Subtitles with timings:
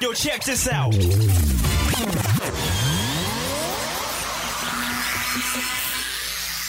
[0.00, 0.92] Yo, check this out.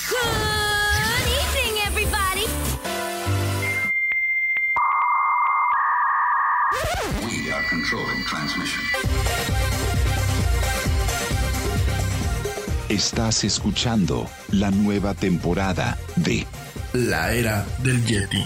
[0.09, 2.45] Good evening, everybody.
[7.25, 8.84] We are controlling transmission.
[12.89, 16.45] Estás escuchando la nueva temporada de
[16.94, 18.45] La era del Yeti.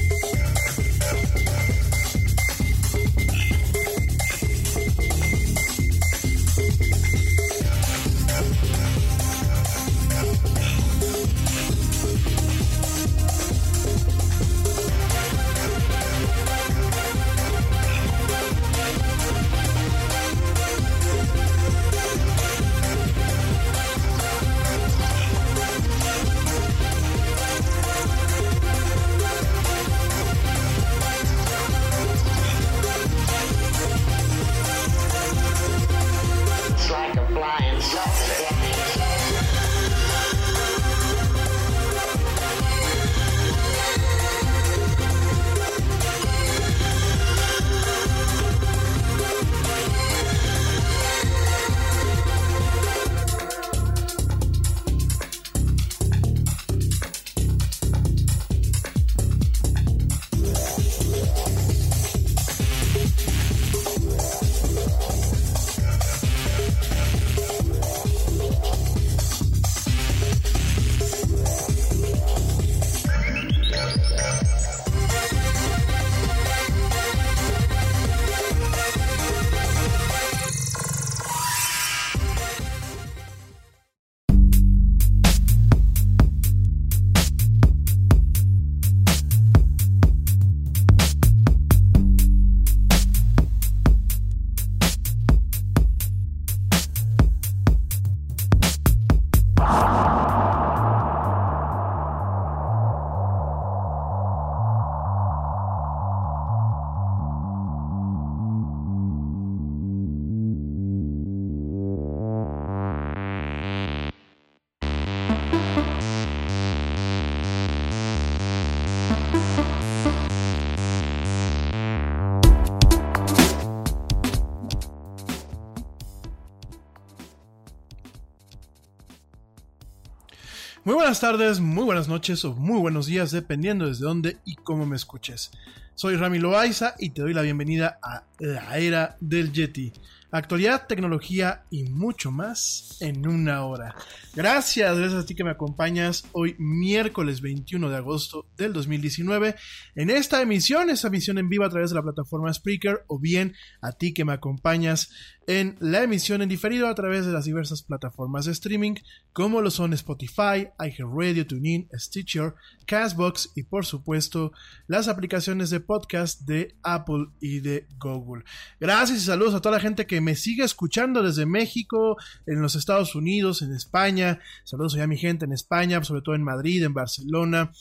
[131.11, 134.95] Buenas tardes, muy buenas noches o muy buenos días, dependiendo desde dónde y cómo me
[134.95, 135.51] escuches.
[135.93, 139.91] Soy Rami Loaiza y te doy la bienvenida a la era del Yeti.
[140.31, 143.93] Actualidad, tecnología y mucho más en una hora.
[144.33, 149.55] Gracias, gracias a ti que me acompañas hoy miércoles 21 de agosto del 2019
[149.95, 153.53] en esta emisión, esta emisión en vivo a través de la plataforma Spreaker o bien
[153.81, 155.09] a ti que me acompañas
[155.47, 158.95] en la emisión en diferido a través de las diversas plataformas de streaming
[159.33, 162.53] como lo son Spotify, iHeartRadio, TuneIn, Stitcher,
[162.85, 164.51] Castbox y por supuesto
[164.87, 168.43] las aplicaciones de podcast de Apple y de Google.
[168.79, 172.75] Gracias y saludos a toda la gente que me sigue escuchando desde México, en los
[172.75, 174.39] Estados Unidos, en España.
[174.63, 177.71] Saludos a mi gente en España, sobre todo en Madrid, en Barcelona,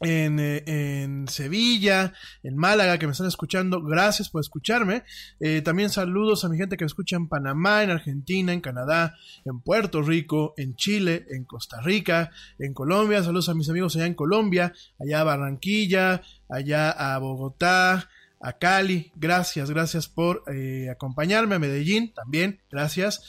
[0.00, 2.12] en, eh, en, Sevilla,
[2.42, 3.82] en Málaga, que me están escuchando.
[3.82, 5.04] Gracias por escucharme.
[5.40, 9.14] Eh, también saludos a mi gente que me escucha en Panamá, en Argentina, en Canadá,
[9.44, 13.22] en Puerto Rico, en Chile, en Costa Rica, en Colombia.
[13.22, 18.08] Saludos a mis amigos allá en Colombia, allá a Barranquilla, allá a Bogotá,
[18.40, 19.12] a Cali.
[19.14, 21.54] Gracias, gracias por eh, acompañarme.
[21.54, 23.22] A Medellín también, gracias.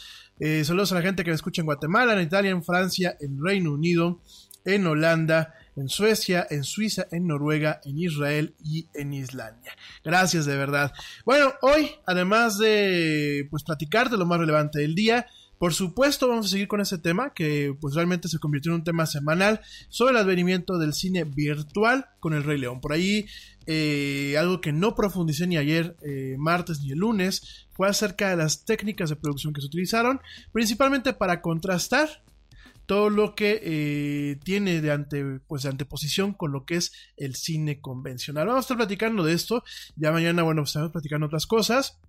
[0.63, 3.71] saludos a la gente que me escucha en Guatemala, en Italia, en Francia, en Reino
[3.71, 4.19] Unido,
[4.65, 9.75] en Holanda en Suecia, en Suiza, en Noruega, en Israel y en Islandia.
[10.03, 10.93] Gracias de verdad.
[11.25, 15.27] Bueno, hoy, además de pues platicar de lo más relevante del día,
[15.57, 18.83] por supuesto, vamos a seguir con ese tema que pues realmente se convirtió en un
[18.83, 22.81] tema semanal sobre el advenimiento del cine virtual con el Rey León.
[22.81, 23.25] Por ahí,
[23.65, 28.35] eh, algo que no profundicé ni ayer, eh, martes ni el lunes, fue acerca de
[28.35, 30.19] las técnicas de producción que se utilizaron,
[30.51, 32.21] principalmente para contrastar
[32.85, 37.35] todo lo que eh, tiene de, ante, pues, de anteposición con lo que es el
[37.35, 38.47] cine convencional.
[38.47, 39.63] Vamos a estar platicando de esto.
[39.95, 41.99] Ya mañana, bueno, pues, estamos platicando otras cosas.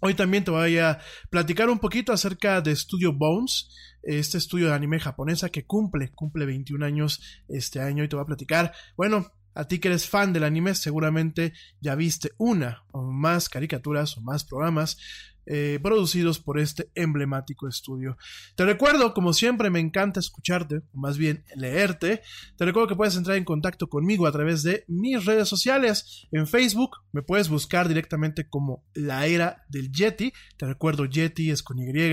[0.00, 1.00] Hoy también te voy a
[1.30, 3.70] platicar un poquito acerca de Studio Bones,
[4.02, 8.22] este estudio de anime japonesa que cumple, cumple 21 años este año y te voy
[8.22, 13.02] a platicar, bueno, a ti que eres fan del anime seguramente ya viste una o
[13.02, 14.98] más caricaturas o más programas
[15.46, 18.16] eh, producidos por este emblemático estudio.
[18.56, 22.22] Te recuerdo, como siempre, me encanta escucharte, o más bien leerte.
[22.56, 26.26] Te recuerdo que puedes entrar en contacto conmigo a través de mis redes sociales.
[26.32, 30.32] En Facebook me puedes buscar directamente como la era del Yeti.
[30.56, 32.12] Te recuerdo, Yeti es con Y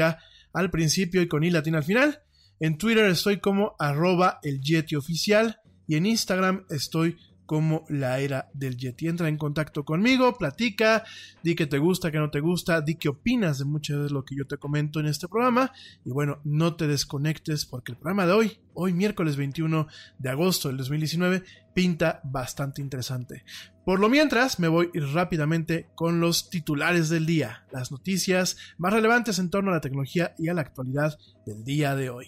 [0.54, 2.19] al principio y con I latina al final.
[2.60, 7.18] En Twitter estoy como arroba el Yeti oficial y en Instagram estoy
[7.51, 9.09] como la era del Yeti.
[9.09, 11.03] Entra en contacto conmigo, platica,
[11.44, 14.24] di que te gusta, que no te gusta, di que opinas de mucho de lo
[14.24, 15.74] que yo te comento en este programa.
[16.06, 19.86] Y bueno, no te desconectes porque el programa de hoy, hoy miércoles 21
[20.18, 21.44] de agosto del 2019,
[21.74, 23.44] pinta bastante interesante.
[23.83, 29.39] Por lo mientras, me voy rápidamente con los titulares del día, las noticias más relevantes
[29.39, 32.27] en torno a la tecnología y a la actualidad del día de hoy.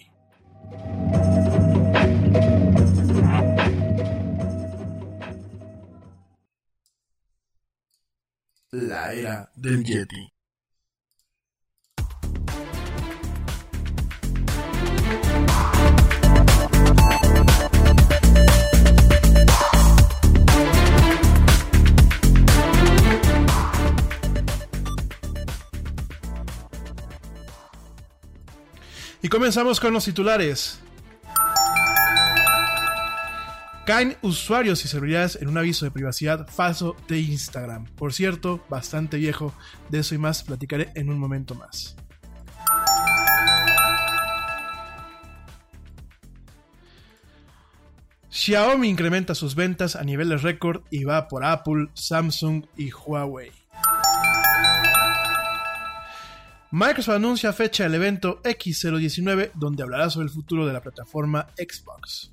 [8.74, 10.30] La era del Yeti.
[29.22, 30.83] Y comenzamos con los titulares.
[33.84, 37.84] Caen usuarios y seguridades en un aviso de privacidad falso de Instagram.
[37.96, 39.52] Por cierto, bastante viejo.
[39.90, 41.94] De eso y más platicaré en un momento más.
[48.30, 53.52] Xiaomi incrementa sus ventas a niveles récord y va por Apple, Samsung y Huawei.
[56.70, 62.32] Microsoft anuncia fecha del evento X019 donde hablará sobre el futuro de la plataforma Xbox.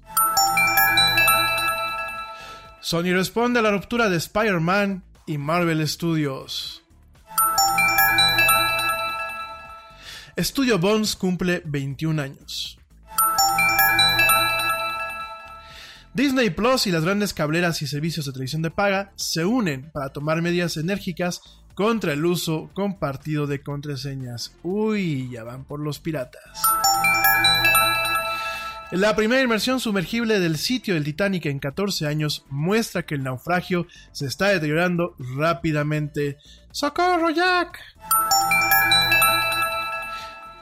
[2.82, 6.84] Sony responde a la ruptura de Spider-Man y Marvel Studios.
[10.36, 12.80] Studio Bones cumple 21 años.
[16.16, 20.10] Disney Plus y las grandes cableras y servicios de televisión de paga se unen para
[20.10, 21.42] tomar medidas enérgicas
[21.76, 24.56] contra el uso compartido de contraseñas.
[24.64, 26.62] Uy, ya van por los piratas.
[28.92, 33.88] La primera inmersión sumergible del sitio del Titanic en 14 años muestra que el naufragio
[34.12, 36.38] se está deteriorando rápidamente.
[36.72, 37.80] ¡Socorro, Jack!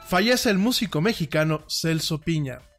[0.06, 2.69] Fallece el músico mexicano Celso Piña.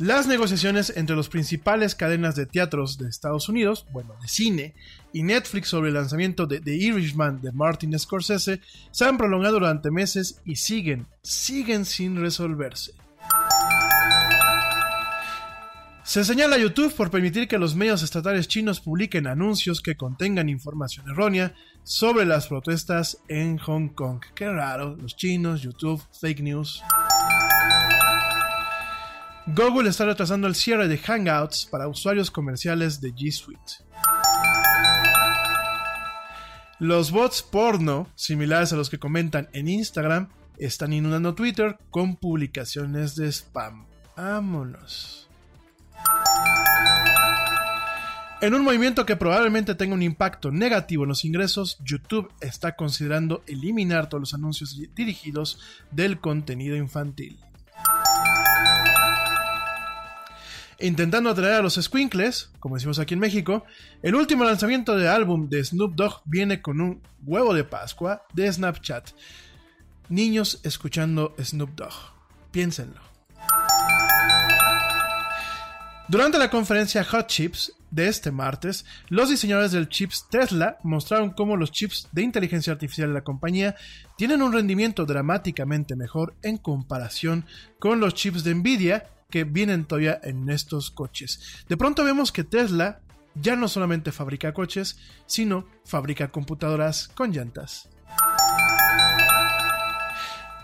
[0.00, 4.74] Las negociaciones entre las principales cadenas de teatros de Estados Unidos, bueno, de cine,
[5.12, 9.90] y Netflix sobre el lanzamiento de The Irishman de Martin Scorsese se han prolongado durante
[9.90, 12.94] meses y siguen, siguen sin resolverse.
[16.02, 20.48] Se señala a YouTube por permitir que los medios estatales chinos publiquen anuncios que contengan
[20.48, 21.52] información errónea
[21.82, 24.20] sobre las protestas en Hong Kong.
[24.34, 26.82] Qué raro, los chinos, YouTube, fake news.
[29.54, 33.84] Google está retrasando el cierre de Hangouts para usuarios comerciales de G Suite.
[36.78, 43.16] Los bots porno, similares a los que comentan en Instagram, están inundando Twitter con publicaciones
[43.16, 43.86] de spam.
[44.16, 45.28] Vámonos.
[48.40, 53.42] En un movimiento que probablemente tenga un impacto negativo en los ingresos, YouTube está considerando
[53.48, 55.58] eliminar todos los anuncios dirigidos
[55.90, 57.38] del contenido infantil.
[60.82, 63.64] Intentando atraer a los squinkles, como decimos aquí en México,
[64.02, 68.50] el último lanzamiento de álbum de Snoop Dogg viene con un huevo de Pascua de
[68.50, 69.10] Snapchat.
[70.08, 71.92] Niños escuchando Snoop Dogg.
[72.50, 73.00] Piénsenlo.
[76.08, 81.56] Durante la conferencia Hot Chips de este martes, los diseñadores del chips Tesla mostraron cómo
[81.56, 83.76] los chips de inteligencia artificial de la compañía
[84.16, 87.44] tienen un rendimiento dramáticamente mejor en comparación
[87.78, 91.64] con los chips de Nvidia que vienen todavía en estos coches.
[91.68, 93.00] De pronto vemos que Tesla
[93.34, 97.88] ya no solamente fabrica coches, sino fabrica computadoras con llantas.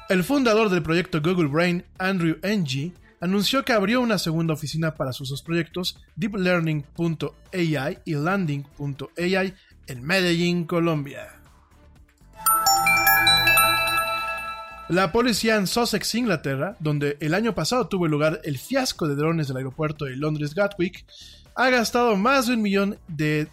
[0.08, 5.12] El fundador del proyecto Google Brain, Andrew Ng, anunció que abrió una segunda oficina para
[5.12, 9.54] sus dos proyectos, DeepLearning.ai y Landing.ai,
[9.86, 11.40] en Medellín, Colombia.
[14.88, 19.48] La policía en Sussex, Inglaterra, donde el año pasado tuvo lugar el fiasco de drones
[19.48, 21.04] del aeropuerto de Londres Gatwick,
[21.56, 23.48] ha gastado más de un millón de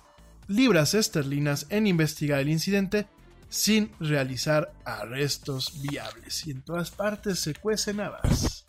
[0.48, 3.08] libras esterlinas en investigar el incidente
[3.50, 6.46] sin realizar arrestos viables.
[6.46, 8.68] Y en todas partes se cuecen habas.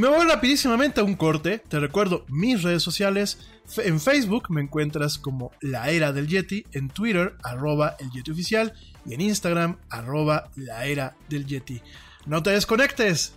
[0.00, 1.58] Me voy rapidísimamente a un corte.
[1.58, 3.38] Te recuerdo mis redes sociales.
[3.76, 6.64] En Facebook me encuentras como La Era del Yeti.
[6.72, 8.72] En Twitter, arroba el Yeti Oficial.
[9.04, 11.82] Y en Instagram, arroba La Era del Yeti.
[12.24, 13.34] No te desconectes.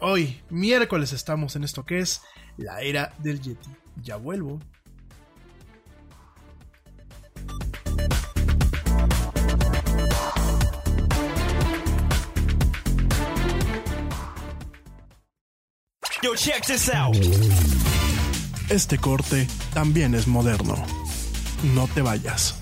[0.00, 2.22] Hoy, miércoles, estamos en esto que es
[2.56, 3.68] La Era del Yeti.
[4.02, 4.58] Ya vuelvo.
[16.26, 17.14] Yo, check this out.
[18.68, 20.74] Este corte también es moderno.
[21.72, 22.52] No te vayas.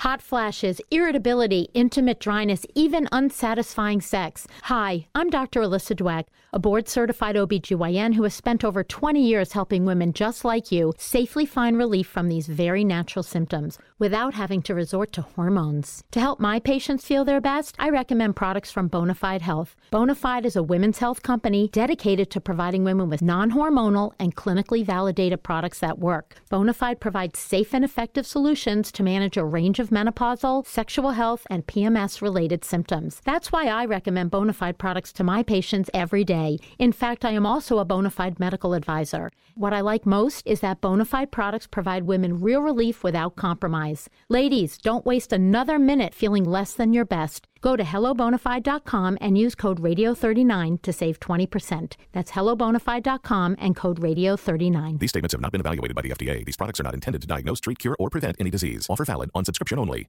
[0.00, 4.46] Hot flashes, irritability, intimate dryness, even unsatisfying sex.
[4.64, 5.62] Hi, I'm Dr.
[5.62, 10.44] Alyssa Dweck, a board certified OBGYN who has spent over 20 years helping women just
[10.44, 15.22] like you safely find relief from these very natural symptoms without having to resort to
[15.22, 16.04] hormones.
[16.10, 19.74] To help my patients feel their best, I recommend products from Bonafide Health.
[19.90, 24.84] Bonafide is a women's health company dedicated to providing women with non hormonal and clinically
[24.84, 26.36] validated products that work.
[26.50, 31.66] Bonafide provides safe and effective solutions to manage a range of menopausal, sexual health, and
[31.66, 33.22] PMS related symptoms.
[33.24, 36.41] That's why I recommend Bonafide products to my patients every day.
[36.78, 39.30] In fact, I am also a bona fide medical advisor.
[39.54, 44.08] What I like most is that Bonafide products provide women real relief without compromise.
[44.28, 47.46] Ladies, don't waste another minute feeling less than your best.
[47.60, 51.92] Go to hellobonafide.com and use code radio39 to save 20%.
[52.12, 54.98] That's hellobonafide.com and code radio39.
[54.98, 56.44] These statements have not been evaluated by the FDA.
[56.44, 58.86] These products are not intended to diagnose, treat, cure, or prevent any disease.
[58.88, 60.08] Offer valid on subscription only.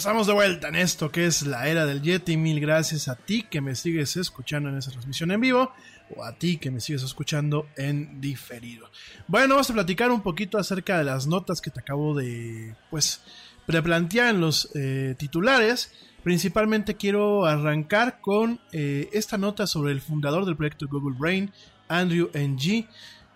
[0.00, 2.38] Estamos de vuelta en esto que es la era del Yeti.
[2.38, 5.74] Mil gracias a ti que me sigues escuchando en esa transmisión en vivo
[6.16, 8.88] o a ti que me sigues escuchando en diferido.
[9.28, 13.20] Bueno, vamos a platicar un poquito acerca de las notas que te acabo de, pues,
[13.66, 15.92] preplantear en los eh, titulares.
[16.24, 21.52] Principalmente quiero arrancar con eh, esta nota sobre el fundador del proyecto Google Brain,
[21.88, 22.86] Andrew Ng,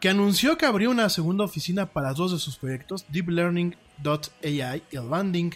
[0.00, 4.96] que anunció que abrió una segunda oficina para dos de sus proyectos, Deep Learning.ai y
[4.96, 5.52] Landing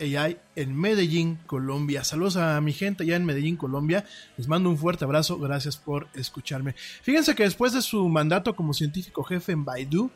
[0.00, 2.04] AI en Medellín, Colombia.
[2.04, 4.04] Saludos a mi gente allá en Medellín, Colombia.
[4.36, 5.38] Les mando un fuerte abrazo.
[5.38, 6.74] Gracias por escucharme.
[7.02, 10.10] Fíjense que después de su mandato como científico jefe en Baidu,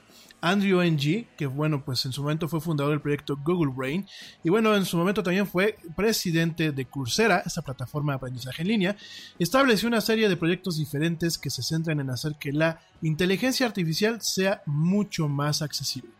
[0.44, 4.06] Andrew Ng, que bueno, pues en su momento fue fundador del proyecto Google Brain,
[4.42, 8.68] y bueno, en su momento también fue presidente de Coursera, esta plataforma de aprendizaje en
[8.68, 8.96] línea,
[9.38, 14.20] estableció una serie de proyectos diferentes que se centran en hacer que la inteligencia artificial
[14.20, 16.10] sea mucho más accesible.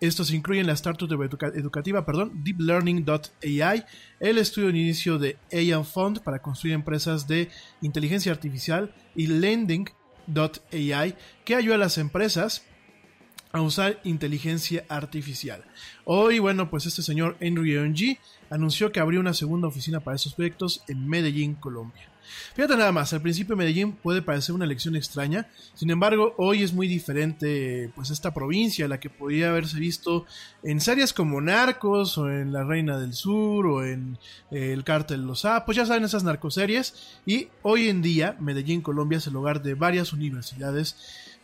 [0.00, 1.12] Estos incluyen la startup
[1.54, 3.84] educativa, perdón, DeepLearning.ai,
[4.18, 7.50] el estudio de inicio de AI Fund para construir empresas de
[7.82, 12.64] inteligencia artificial y Lending.ai, que ayuda a las empresas
[13.52, 15.64] a usar inteligencia artificial.
[16.04, 20.34] Hoy, bueno, pues este señor Henry Ng anunció que abrió una segunda oficina para estos
[20.34, 22.09] proyectos en Medellín, Colombia.
[22.54, 26.72] Fíjate nada más, al principio Medellín puede parecer una elección extraña, sin embargo hoy es
[26.72, 30.26] muy diferente pues esta provincia, la que podría haberse visto
[30.62, 34.18] en series como Narcos o en La Reina del Sur o en
[34.50, 36.94] eh, El Cártel Los Sapos, ya saben esas narcoseries
[37.26, 40.96] y hoy en día Medellín, Colombia es el hogar de varias universidades.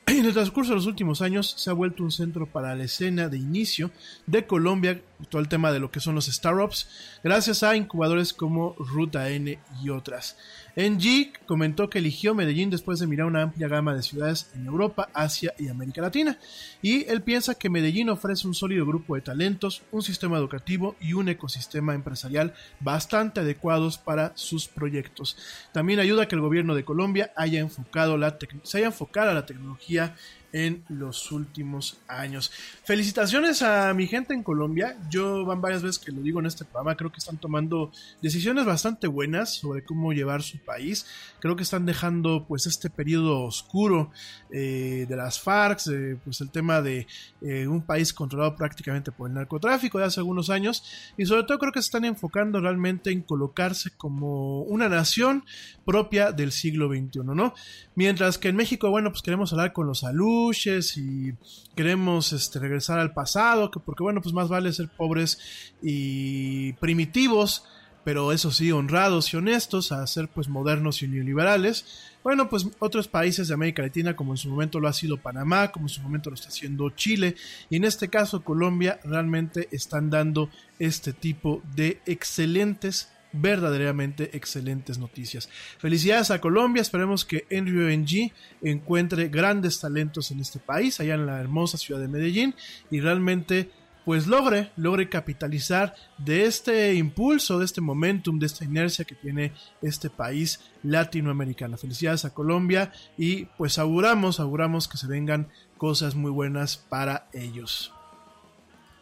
[0.08, 3.28] En el transcurso de los últimos años se ha vuelto un centro para la escena
[3.28, 3.90] de inicio
[4.26, 6.88] de Colombia, todo el tema de lo que son los startups,
[7.22, 10.36] gracias a incubadores como Ruta N y otras.
[10.76, 15.08] NG comentó que eligió Medellín después de mirar una amplia gama de ciudades en Europa,
[15.14, 16.38] Asia y América Latina,
[16.82, 21.14] y él piensa que Medellín ofrece un sólido grupo de talentos, un sistema educativo y
[21.14, 25.38] un ecosistema empresarial bastante adecuados para sus proyectos.
[25.72, 29.34] También ayuda a que el gobierno de Colombia haya enfocado la se haya enfocado a
[29.34, 30.14] la tecnología
[30.52, 32.52] en los últimos años.
[32.84, 34.96] Felicitaciones a mi gente en Colombia.
[35.10, 37.90] Yo van varias veces que lo digo en este programa, creo que están tomando
[38.22, 41.06] decisiones bastante buenas sobre cómo llevar su país.
[41.40, 44.10] Creo que están dejando pues este periodo oscuro
[44.50, 45.80] eh, de las FARC,
[46.24, 47.06] pues el tema de
[47.40, 50.82] eh, un país controlado prácticamente por el narcotráfico de hace algunos años
[51.16, 55.44] y sobre todo creo que se están enfocando realmente en colocarse como una nación
[55.84, 57.54] propia del siglo XXI, ¿no?
[57.94, 60.04] Mientras que en México, bueno, pues queremos hablar con los
[60.36, 61.34] alumnos, y
[61.74, 65.38] queremos este, regresar al pasado, que porque bueno, pues más vale ser pobres
[65.82, 67.64] y primitivos,
[68.04, 72.12] pero eso sí, honrados y honestos, a ser pues modernos y neoliberales.
[72.22, 75.72] Bueno, pues otros países de América Latina, como en su momento lo ha sido Panamá,
[75.72, 77.34] como en su momento lo está haciendo Chile,
[77.68, 85.48] y en este caso Colombia, realmente están dando este tipo de excelentes verdaderamente excelentes noticias.
[85.78, 91.26] Felicidades a Colombia, esperemos que Andrew Ng encuentre grandes talentos en este país, allá en
[91.26, 92.54] la hermosa ciudad de Medellín,
[92.90, 93.70] y realmente
[94.06, 99.52] pues logre, logre capitalizar de este impulso, de este momentum, de esta inercia que tiene
[99.82, 101.76] este país latinoamericano.
[101.76, 107.92] Felicidades a Colombia y pues auguramos, auguramos que se vengan cosas muy buenas para ellos.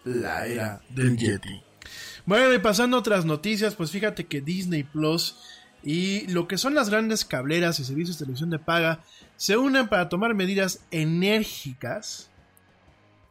[0.05, 1.63] La era del Yeti.
[2.27, 5.37] Bueno, y pasando a otras noticias, pues fíjate que Disney Plus
[5.83, 9.05] y lo que son las grandes cableras y servicios de televisión de paga
[9.37, 12.31] se unen para tomar medidas enérgicas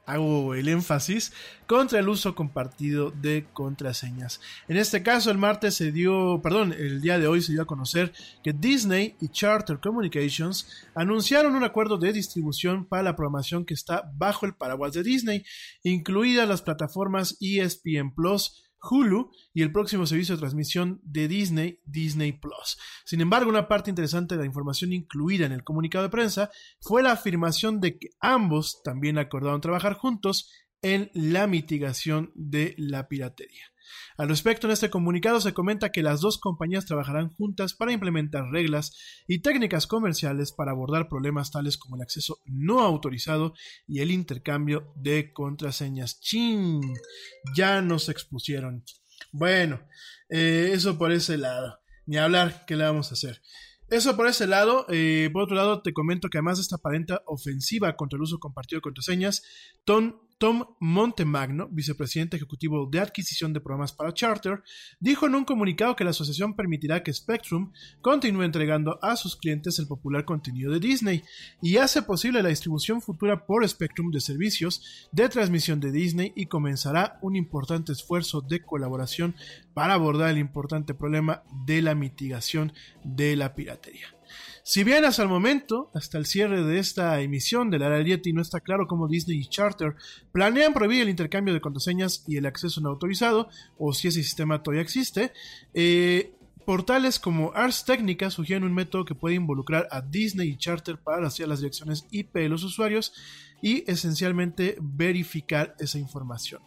[0.06, 1.32] hago el énfasis,
[1.66, 4.42] contra el uso compartido de contraseñas.
[4.68, 7.68] En este caso, el martes se dio, perdón, el día de hoy se dio a
[7.68, 8.12] conocer
[8.44, 14.12] que Disney y Charter Communications anunciaron un acuerdo de distribución para la programación que está
[14.16, 15.46] bajo el paraguas de Disney,
[15.84, 22.34] incluidas las plataformas ESPN Plus, Hulu y el próximo servicio de transmisión de Disney, Disney
[22.34, 22.78] Plus.
[23.06, 26.50] Sin embargo, una parte interesante de la información incluida en el comunicado de prensa
[26.82, 30.52] fue la afirmación de que ambos también acordaron trabajar juntos
[30.84, 33.74] en la mitigación de la piratería.
[34.18, 38.50] Al respecto, en este comunicado se comenta que las dos compañías trabajarán juntas para implementar
[38.52, 38.96] reglas
[39.28, 43.54] y técnicas comerciales para abordar problemas tales como el acceso no autorizado
[43.88, 46.20] y el intercambio de contraseñas.
[46.20, 46.82] ¡Chin!
[47.56, 48.84] Ya nos expusieron.
[49.32, 49.82] Bueno,
[50.30, 51.80] eh, eso por ese lado.
[52.06, 53.42] Ni hablar, ¿qué le vamos a hacer?
[53.90, 54.86] Eso por ese lado.
[54.90, 58.40] Eh, por otro lado, te comento que además de esta aparente ofensiva contra el uso
[58.40, 59.44] compartido de contraseñas,
[59.86, 64.64] Tom Tom Montemagno, vicepresidente ejecutivo de adquisición de programas para Charter,
[65.00, 69.80] dijo en un comunicado que la asociación permitirá que Spectrum continúe entregando a sus clientes
[69.80, 71.24] el popular contenido de Disney
[71.62, 76.48] y hace posible la distribución futura por Spectrum de servicios de transmisión de Disney y
[76.48, 79.36] comenzará un importante esfuerzo de colaboración
[79.74, 84.08] para abordar el importante problema de la mitigación de la piratería.
[84.66, 88.42] Si bien hasta el momento, hasta el cierre de esta emisión de la Yeti, no
[88.42, 89.96] está claro cómo Disney y Charter
[90.32, 94.64] planean prohibir el intercambio de contraseñas y el acceso no autorizado, o si ese sistema
[94.64, 95.34] todavía existe,
[95.74, 96.32] eh,
[96.66, 101.22] Portales como Ars Technica sugieren un método que puede involucrar a Disney y Charter para
[101.22, 103.14] rastrear las direcciones IP de los usuarios
[103.62, 106.62] y esencialmente verificar esa información.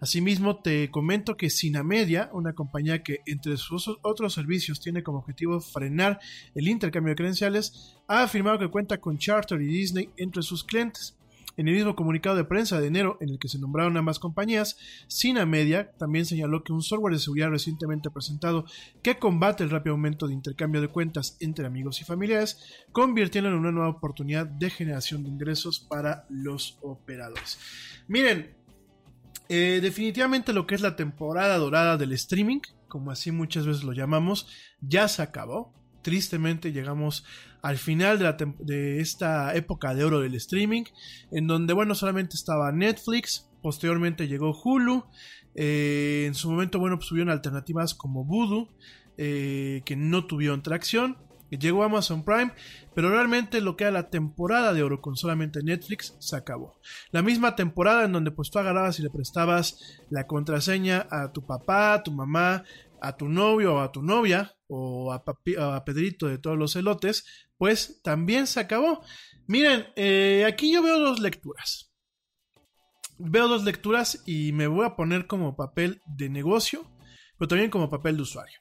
[0.00, 5.60] Asimismo, te comento que Sinamedia, una compañía que entre sus otros servicios tiene como objetivo
[5.60, 6.20] frenar
[6.54, 11.16] el intercambio de credenciales, ha afirmado que cuenta con Charter y Disney entre sus clientes.
[11.56, 14.78] En el mismo comunicado de prensa de enero en el que se nombraron ambas compañías,
[15.46, 18.64] Media también señaló que un software de seguridad recientemente presentado
[19.02, 22.58] que combate el rápido aumento de intercambio de cuentas entre amigos y familiares,
[22.92, 27.58] convirtiendo en una nueva oportunidad de generación de ingresos para los operadores.
[28.08, 28.54] Miren,
[29.48, 33.92] eh, definitivamente lo que es la temporada dorada del streaming, como así muchas veces lo
[33.92, 34.46] llamamos,
[34.80, 35.74] ya se acabó.
[36.02, 37.24] Tristemente llegamos
[37.62, 38.18] al final
[38.58, 40.84] de, esta época de oro del streaming,
[41.30, 45.04] en donde, bueno, solamente estaba Netflix, posteriormente llegó Hulu,
[45.54, 48.68] eh, en su momento, bueno, pues subieron alternativas como Voodoo,
[49.16, 51.16] eh, que no tuvieron tracción,
[51.50, 52.52] llegó Amazon Prime,
[52.94, 56.78] pero realmente lo que era la temporada de oro con solamente Netflix se acabó.
[57.10, 61.44] La misma temporada en donde pues tú agarrabas y le prestabas la contraseña a tu
[61.44, 62.64] papá, a tu mamá,
[63.00, 67.26] a tu novio o a tu novia, o a, Pedrito de todos los elotes,
[67.58, 69.02] pues también se acabó.
[69.46, 71.92] Miren, eh, aquí yo veo dos lecturas.
[73.18, 76.88] Veo dos lecturas y me voy a poner como papel de negocio,
[77.36, 78.59] pero también como papel de usuario.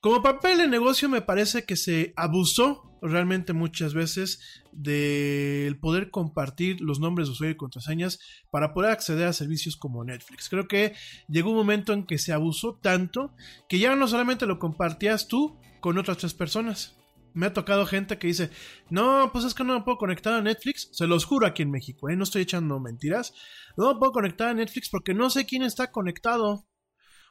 [0.00, 4.40] Como papel de negocio me parece que se abusó realmente muchas veces
[4.72, 10.04] del poder compartir los nombres de usuario y contraseñas para poder acceder a servicios como
[10.04, 10.48] Netflix.
[10.48, 10.94] Creo que
[11.28, 13.34] llegó un momento en que se abusó tanto
[13.68, 16.96] que ya no solamente lo compartías tú con otras tres personas,
[17.34, 18.50] me ha tocado gente que dice,
[18.90, 20.88] no, pues es que no me puedo conectar a Netflix.
[20.92, 22.16] Se los juro aquí en México, ¿eh?
[22.16, 23.32] no estoy echando mentiras.
[23.76, 26.66] No me puedo conectar a Netflix porque no sé quién está conectado.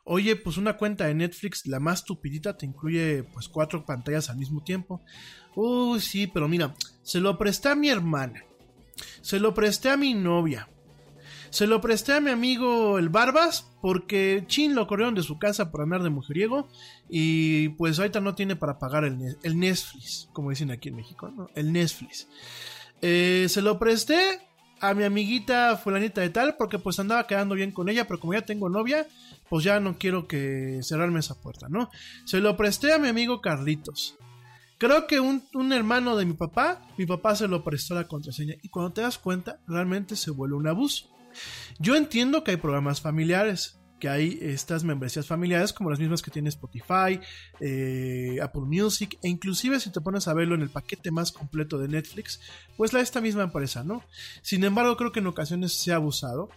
[0.09, 4.37] Oye, pues una cuenta de Netflix, la más tupidita, te incluye pues cuatro pantallas al
[4.37, 5.01] mismo tiempo.
[5.53, 8.41] Uy, sí, pero mira, se lo presté a mi hermana.
[9.19, 10.69] Se lo presté a mi novia.
[11.49, 15.71] Se lo presté a mi amigo el Barbas porque Chin lo corrieron de su casa
[15.71, 16.69] por andar de mujeriego
[17.09, 19.17] y pues ahorita no tiene para pagar el,
[19.59, 21.49] Netflix, como dicen aquí en México, ¿no?
[21.53, 22.29] El Netflix.
[23.01, 24.39] Eh, se lo presté
[24.79, 28.33] a mi amiguita fulanita de tal porque pues andaba quedando bien con ella, pero como
[28.33, 29.07] ya tengo novia,
[29.49, 31.89] pues ya no quiero que cerrarme esa puerta, ¿no?
[32.25, 34.17] Se lo presté a mi amigo Carlitos.
[34.77, 38.55] Creo que un, un, hermano de mi papá, mi papá se lo prestó la contraseña
[38.61, 41.09] y cuando te das cuenta, realmente se vuelve un abuso.
[41.79, 46.31] Yo entiendo que hay programas familiares, que hay estas membresías familiares como las mismas que
[46.31, 47.19] tiene Spotify,
[47.59, 51.77] eh, Apple Music e inclusive si te pones a verlo en el paquete más completo
[51.77, 52.39] de Netflix,
[52.75, 54.03] pues la esta misma empresa, ¿no?
[54.41, 56.49] Sin embargo, creo que en ocasiones se ha abusado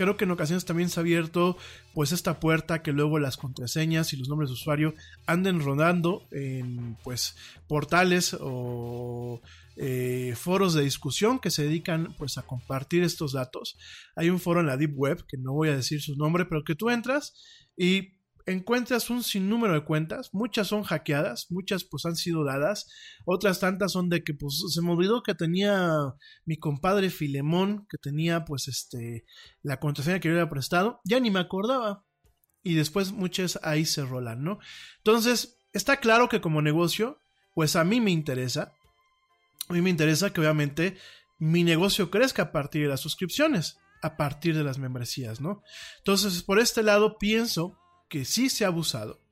[0.00, 1.58] creo que en ocasiones también se ha abierto
[1.92, 4.94] pues esta puerta que luego las contraseñas y los nombres de usuario
[5.26, 7.36] anden rodando en pues
[7.68, 9.42] portales o
[9.76, 13.76] eh, foros de discusión que se dedican pues a compartir estos datos.
[14.16, 16.64] Hay un foro en la Deep Web, que no voy a decir su nombre, pero
[16.64, 17.34] que tú entras
[17.76, 18.14] y
[18.52, 22.88] encuentras un sinnúmero de cuentas, muchas son hackeadas, muchas pues han sido dadas,
[23.24, 25.90] otras tantas son de que pues se me olvidó que tenía
[26.44, 29.24] mi compadre Filemón, que tenía pues este
[29.62, 32.04] la contraseña que yo había prestado, ya ni me acordaba.
[32.62, 34.58] Y después muchas ahí se rolan, ¿no?
[34.98, 37.22] Entonces, está claro que como negocio,
[37.54, 38.74] pues a mí me interesa,
[39.68, 40.98] a mí me interesa que obviamente
[41.38, 45.62] mi negocio crezca a partir de las suscripciones, a partir de las membresías, ¿no?
[45.98, 47.79] Entonces, por este lado pienso
[48.10, 49.22] que sí se ha abusado,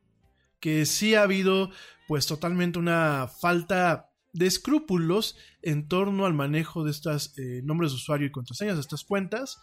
[0.61, 1.71] que sí ha habido
[2.07, 7.97] pues totalmente una falta de escrúpulos en torno al manejo de estos eh, nombres de
[7.97, 9.61] usuario y contraseñas de estas cuentas.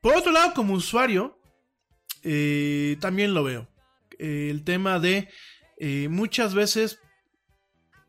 [0.00, 1.38] Por otro lado, como usuario,
[2.24, 3.68] eh, también lo veo.
[4.18, 5.28] Eh, el tema de
[6.08, 7.00] muchas veces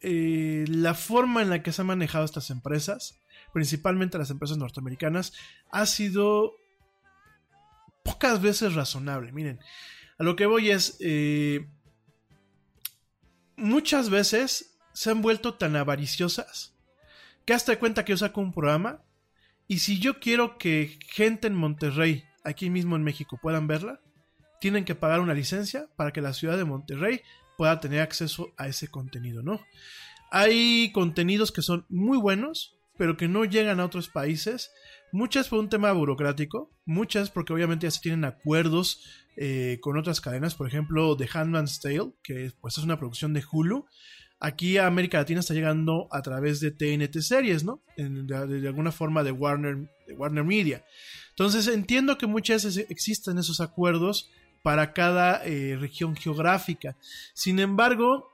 [0.02, 3.20] la forma en la que se han manejado estas empresas,
[3.52, 5.34] principalmente las empresas norteamericanas,
[5.72, 6.54] ha sido
[8.04, 9.32] pocas veces razonable.
[9.32, 9.60] Miren,
[10.18, 11.68] a lo que voy es, eh,
[13.56, 16.76] muchas veces se han vuelto tan avariciosas
[17.46, 19.04] que hasta cuenta que yo saco un programa
[19.68, 24.02] Y si yo quiero que gente en Monterrey, aquí mismo en México, puedan verla,
[24.60, 27.22] tienen que pagar una licencia para que la ciudad de Monterrey
[27.58, 29.62] pueda tener acceso a ese contenido, ¿no?
[30.32, 34.72] Hay contenidos que son muy buenos, pero que no llegan a otros países.
[35.14, 39.04] Muchas por un tema burocrático, muchas porque obviamente ya se tienen acuerdos
[39.38, 43.44] eh, con otras cadenas, por ejemplo, The Handman's Tale, que pues es una producción de
[43.50, 43.86] Hulu.
[44.40, 47.84] Aquí a América Latina está llegando a través de TNT Series, ¿no?
[47.96, 50.84] de, alguna forma de Warner, de Warner Media.
[51.30, 54.32] Entonces entiendo que muchas veces existen esos acuerdos
[54.64, 56.98] para cada eh, región geográfica.
[57.36, 58.32] Sin embargo,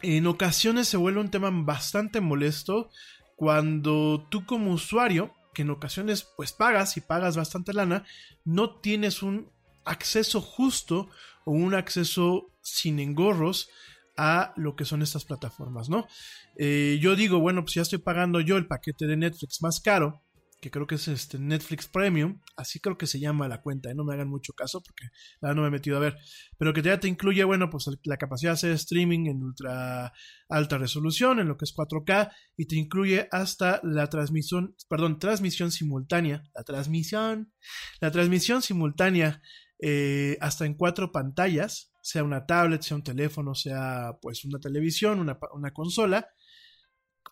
[0.00, 2.88] en ocasiones se vuelve un tema bastante molesto
[3.36, 8.04] cuando tú como usuario, en ocasiones pues pagas y pagas bastante lana,
[8.44, 9.50] no tienes un
[9.84, 11.08] acceso justo
[11.44, 13.70] o un acceso sin engorros
[14.16, 16.08] a lo que son estas plataformas, ¿no?
[16.56, 20.22] Eh, yo digo, bueno, pues ya estoy pagando yo el paquete de Netflix más caro,
[20.60, 23.94] que creo que es este Netflix Premium, así creo que se llama la cuenta, ¿eh?
[23.94, 25.06] no me hagan mucho caso porque
[25.40, 26.16] nada no me he metido a ver,
[26.58, 30.12] pero que ya te incluye, bueno, pues la capacidad de hacer streaming en ultra
[30.48, 35.70] alta resolución, en lo que es 4K, y te incluye hasta la transmisión, perdón, transmisión
[35.70, 37.52] simultánea, la transmisión,
[38.00, 39.40] la transmisión simultánea
[39.80, 45.20] eh, hasta en cuatro pantallas, sea una tablet, sea un teléfono, sea pues una televisión,
[45.20, 46.28] una, una consola.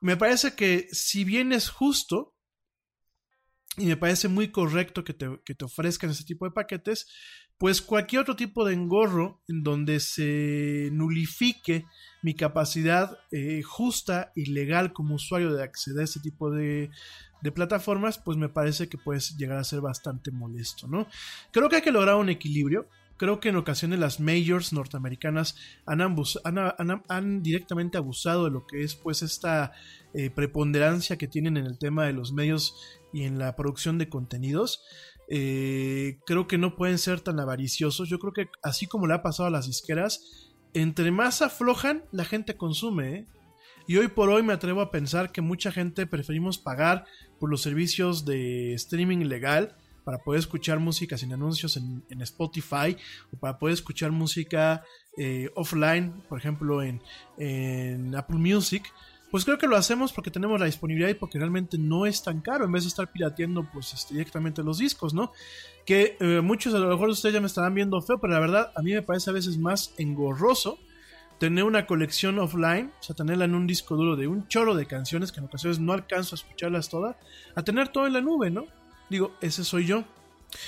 [0.01, 2.36] Me parece que si bien es justo,
[3.77, 7.07] y me parece muy correcto que te, que te, ofrezcan ese tipo de paquetes,
[7.59, 11.85] pues cualquier otro tipo de engorro en donde se nulifique
[12.23, 16.91] mi capacidad eh, justa y legal como usuario de acceder a este tipo de,
[17.43, 21.07] de plataformas, pues me parece que puede llegar a ser bastante molesto, ¿no?
[21.53, 22.89] Creo que hay que lograr un equilibrio.
[23.17, 29.23] Creo que en ocasiones las majors norteamericanas han, directamente abusado de lo que es pues
[29.23, 29.73] esta
[30.13, 32.75] eh, preponderancia que tienen en el tema de los medios
[33.13, 34.85] y en la producción de contenidos.
[35.29, 38.09] Eh, creo que no pueden ser tan avariciosos.
[38.09, 42.25] Yo creo que así como le ha pasado a las disqueras, entre más aflojan, la
[42.25, 43.15] gente consume.
[43.15, 43.27] ¿eh?
[43.89, 47.07] Y hoy por hoy me atrevo a pensar que mucha gente preferimos pagar
[47.39, 49.77] por los servicios de streaming legal
[50.07, 52.97] para poder escuchar música sin anuncios en, Spotify
[53.33, 54.85] o para poder escuchar música
[55.19, 57.03] eh, offline, por ejemplo en,
[58.15, 58.85] Apple Music,
[59.33, 62.41] pues creo que lo hacemos porque tenemos la disponibilidad y porque realmente no es tan
[62.41, 65.33] caro en vez de estar pirateando pues este, directamente los discos, ¿no?
[65.85, 68.73] Que eh, muchos a lo mejor ustedes ya me estarán viendo feo, pero la verdad
[68.77, 70.79] a mí me parece a veces más engorroso
[71.41, 74.87] tener una colección offline, o sea, tenerla en un disco duro de un choro de
[74.87, 77.17] canciones que en ocasiones no alcanzo a escucharlas todas,
[77.57, 78.67] a tener todo en la nube, ¿no?
[79.09, 80.05] Digo, ese soy yo.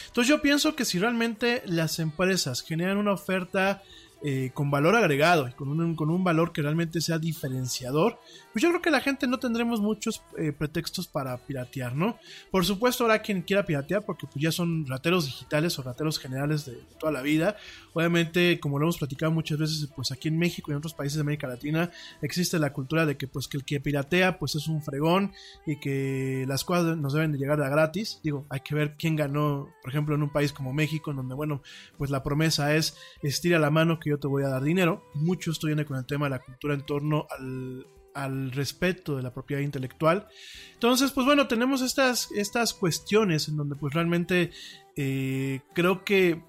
[0.06, 3.82] Entonces yo pienso que si realmente las empresas generan una oferta
[4.22, 8.18] eh, con valor agregado y con un, con un valor que realmente sea diferenciador,
[8.52, 12.18] pues yo creo que la gente no tendremos muchos eh, pretextos para piratear, ¿no?
[12.50, 16.66] Por supuesto habrá quien quiera piratear porque pues ya son rateros digitales o rateros generales
[16.66, 17.56] de toda la vida.
[17.92, 21.16] Obviamente, como lo hemos platicado muchas veces, pues aquí en México y en otros países
[21.16, 24.66] de América Latina existe la cultura de que pues que el que piratea pues es
[24.66, 25.32] un fregón
[25.64, 28.20] y que las cosas nos deben de llegar a gratis.
[28.24, 31.34] Digo, hay que ver quién ganó, por ejemplo, en un país como México, en donde,
[31.34, 31.62] bueno,
[31.96, 35.04] pues la promesa es estira la mano que yo te voy a dar dinero.
[35.14, 39.22] Mucho esto viene con el tema de la cultura en torno al, al respeto de
[39.22, 40.26] la propiedad intelectual.
[40.74, 44.50] Entonces, pues bueno, tenemos estas, estas cuestiones en donde pues realmente
[44.96, 46.42] eh, creo que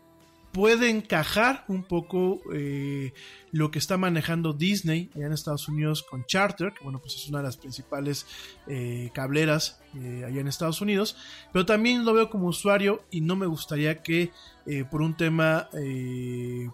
[0.51, 3.13] puede encajar un poco eh,
[3.51, 7.27] lo que está manejando Disney allá en Estados Unidos con Charter, que bueno, pues es
[7.27, 8.25] una de las principales
[8.67, 11.17] eh, cableras allá en Estados Unidos,
[11.51, 14.31] pero también lo veo como usuario y no me gustaría que
[14.91, 15.67] por un tema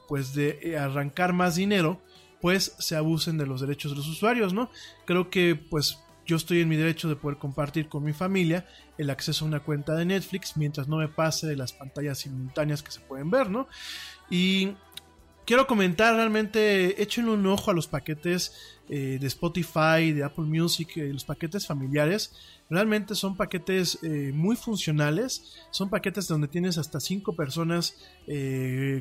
[0.10, 2.02] pues de arrancar más dinero,
[2.42, 4.70] pues se abusen de los derechos de los usuarios, ¿no?
[5.06, 9.10] Creo que pues yo estoy en mi derecho de poder compartir con mi familia el
[9.10, 12.92] acceso a una cuenta de Netflix mientras no me pase de las pantallas simultáneas que
[12.92, 13.68] se pueden ver, ¿no?
[14.30, 14.76] Y
[15.46, 20.98] quiero comentar realmente, echen un ojo a los paquetes eh, de Spotify, de Apple Music,
[20.98, 22.34] eh, los paquetes familiares.
[22.70, 27.96] Realmente son paquetes eh, muy funcionales, son paquetes donde tienes hasta 5 personas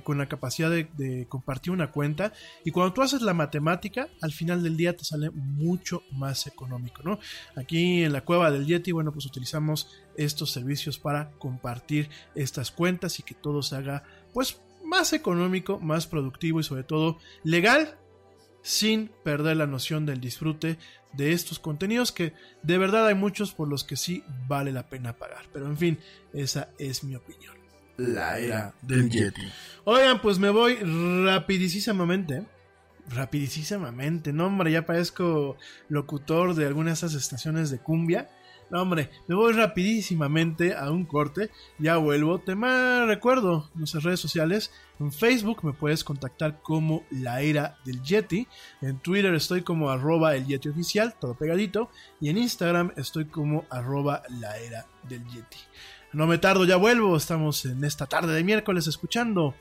[0.04, 2.35] con la capacidad de, compartir una cuenta.
[2.62, 7.02] Y cuando tú haces la matemática, al final del día te sale mucho más económico,
[7.02, 7.18] ¿no?
[7.57, 13.18] Aquí en la cueva del Yeti, bueno, pues utilizamos estos servicios para compartir estas cuentas
[13.18, 14.04] y que todo se haga
[14.35, 14.61] pues
[14.94, 17.98] más económico, más productivo y sobre todo legal
[18.62, 20.78] sin perder la noción del disfrute
[21.12, 25.16] de estos contenidos que de verdad hay muchos por los que sí vale la pena
[25.16, 25.46] pagar.
[25.52, 25.98] Pero en fin,
[26.33, 27.57] esa es mi opinión.
[27.96, 29.42] La era del Yeti.
[29.83, 32.44] Oigan, pues me voy rapidísimamente.
[33.09, 34.33] Rapidísimamente.
[34.33, 35.57] No, hombre, ya parezco
[35.88, 38.30] locutor de algunas de esas estaciones de cumbia.
[38.70, 41.50] No, hombre, me voy rapidísimamente a un corte.
[41.79, 42.38] Ya vuelvo.
[42.38, 44.72] Te más recuerdo nuestras redes sociales.
[44.98, 48.48] En Facebook me puedes contactar como La Era del Yeti.
[48.81, 51.90] En Twitter estoy como arroba el Yeti oficial, todo pegadito.
[52.20, 55.59] Y en Instagram estoy como arroba La Era del Yeti.
[56.12, 57.16] No me tardo, ya vuelvo.
[57.16, 59.55] Estamos en esta tarde de miércoles escuchando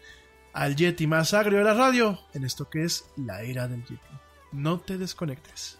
[0.54, 4.02] al Yeti más agrio de la radio en esto que es La Era del Yeti.
[4.52, 5.80] No te desconectes.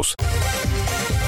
[0.01, 1.20] Oigan,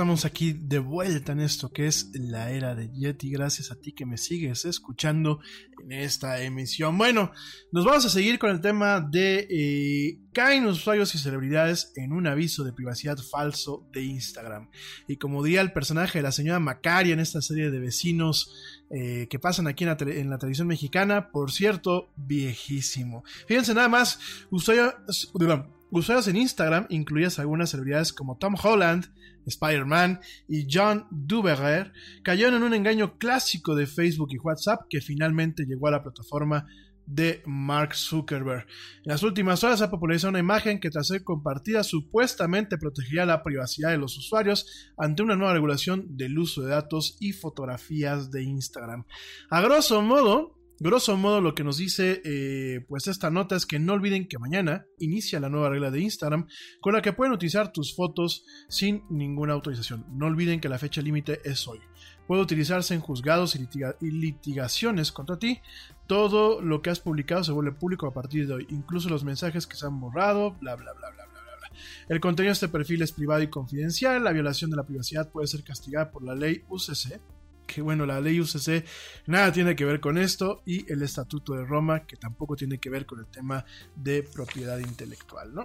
[0.00, 3.30] estamos aquí de vuelta en esto que es la era de Yeti.
[3.30, 5.40] Gracias a ti que me sigues escuchando
[5.84, 6.96] en esta emisión.
[6.96, 7.32] Bueno,
[7.70, 12.26] nos vamos a seguir con el tema de eh, caen usuarios y celebridades en un
[12.26, 14.70] aviso de privacidad falso de Instagram.
[15.06, 18.54] Y como diría el personaje de la señora Macaria en esta serie de vecinos
[18.90, 23.22] eh, que pasan aquí en la, en la televisión mexicana, por cierto, viejísimo.
[23.46, 24.18] Fíjense nada más,
[24.50, 24.94] usuarios,
[25.90, 29.06] usuarios en Instagram, incluidas algunas celebridades como Tom Holland,
[29.46, 35.64] Spider-Man y John Duverger, cayeron en un engaño clásico de Facebook y WhatsApp que finalmente
[35.64, 36.66] llegó a la plataforma
[37.06, 38.66] de Mark Zuckerberg.
[39.04, 43.26] En las últimas horas se ha popularizado una imagen que tras ser compartida supuestamente protegería
[43.26, 48.30] la privacidad de los usuarios ante una nueva regulación del uso de datos y fotografías
[48.30, 49.04] de Instagram.
[49.50, 53.78] A grosso modo, grosso modo lo que nos dice eh, pues esta nota es que
[53.78, 56.46] no olviden que mañana inicia la nueva regla de Instagram
[56.80, 60.06] con la que pueden utilizar tus fotos sin ninguna autorización.
[60.10, 61.78] No olviden que la fecha límite es hoy.
[62.26, 65.60] Puede utilizarse en juzgados y, litiga- y litigaciones contra ti.
[66.06, 69.66] Todo lo que has publicado se vuelve público a partir de hoy, incluso los mensajes
[69.66, 71.56] que se han borrado, bla bla bla bla bla bla.
[71.58, 71.78] bla.
[72.08, 74.22] El contenido de este perfil es privado y confidencial.
[74.24, 77.20] La violación de la privacidad puede ser castigada por la ley UCC.
[77.72, 78.84] Que bueno, la ley UCC
[79.26, 80.62] nada tiene que ver con esto.
[80.66, 84.78] Y el Estatuto de Roma, que tampoco tiene que ver con el tema de propiedad
[84.78, 85.64] intelectual, ¿no?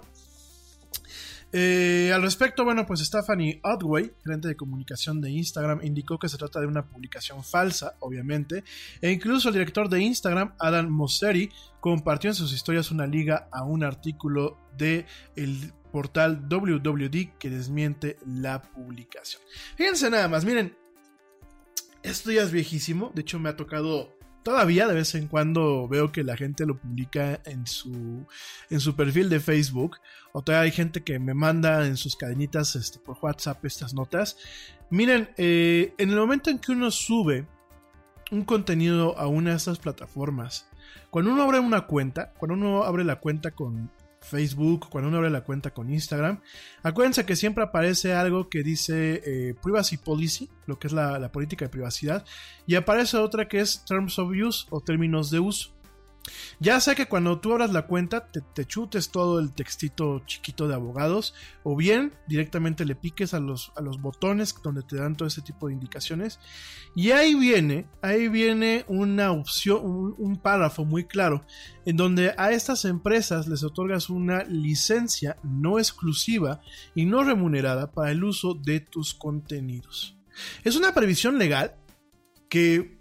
[1.52, 6.36] Eh, al respecto, bueno, pues Stephanie Otway, gerente de comunicación de Instagram, indicó que se
[6.36, 8.62] trata de una publicación falsa, obviamente,
[9.00, 11.50] e incluso el director de Instagram, Adam Mosseri,
[11.80, 18.18] compartió en sus historias una liga a un artículo de el portal WWD que desmiente
[18.26, 19.42] la publicación.
[19.76, 20.76] Fíjense nada más, miren,
[22.06, 26.12] esto ya es viejísimo, de hecho me ha tocado todavía de vez en cuando veo
[26.12, 28.24] que la gente lo publica en su,
[28.70, 29.96] en su perfil de Facebook.
[30.32, 34.38] O todavía hay gente que me manda en sus cadenitas este, por WhatsApp estas notas.
[34.88, 37.44] Miren, eh, en el momento en que uno sube
[38.30, 40.68] un contenido a una de estas plataformas,
[41.10, 43.90] cuando uno abre una cuenta, cuando uno abre la cuenta con
[44.26, 46.40] Facebook, cuando uno abre la cuenta con Instagram,
[46.82, 51.32] acuérdense que siempre aparece algo que dice eh, Privacy Policy, lo que es la, la
[51.32, 52.24] política de privacidad,
[52.66, 55.75] y aparece otra que es Terms of Use o términos de uso.
[56.58, 60.74] Ya sea que cuando tú abras la cuenta te, chutes todo el textito chiquito de
[60.74, 65.28] abogados o bien directamente le piques a los, a los botones donde te dan todo
[65.28, 66.40] ese tipo de indicaciones.
[66.94, 71.44] Y ahí viene, ahí viene una opción, un, un párrafo muy claro
[71.84, 76.60] en donde a estas empresas les otorgas una licencia no exclusiva
[76.94, 80.16] y no remunerada para el uso de tus contenidos.
[80.64, 81.76] Es una previsión legal
[82.48, 82.95] que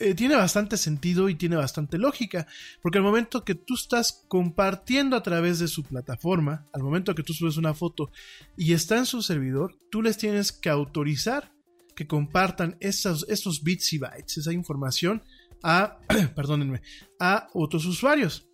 [0.00, 2.46] eh, tiene bastante sentido y tiene bastante lógica,
[2.82, 7.24] porque al momento que tú estás compartiendo a través de su plataforma, al momento que
[7.24, 8.10] tú subes una foto
[8.56, 11.52] y está en su servidor, tú les tienes que autorizar
[11.96, 15.20] que compartan esos, esos bits y bytes, esa información
[15.64, 15.98] a,
[16.36, 16.80] perdónenme,
[17.18, 18.48] a otros usuarios.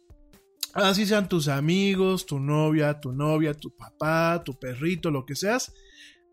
[0.72, 5.74] Así sean tus amigos, tu novia, tu novia, tu papá, tu perrito, lo que seas.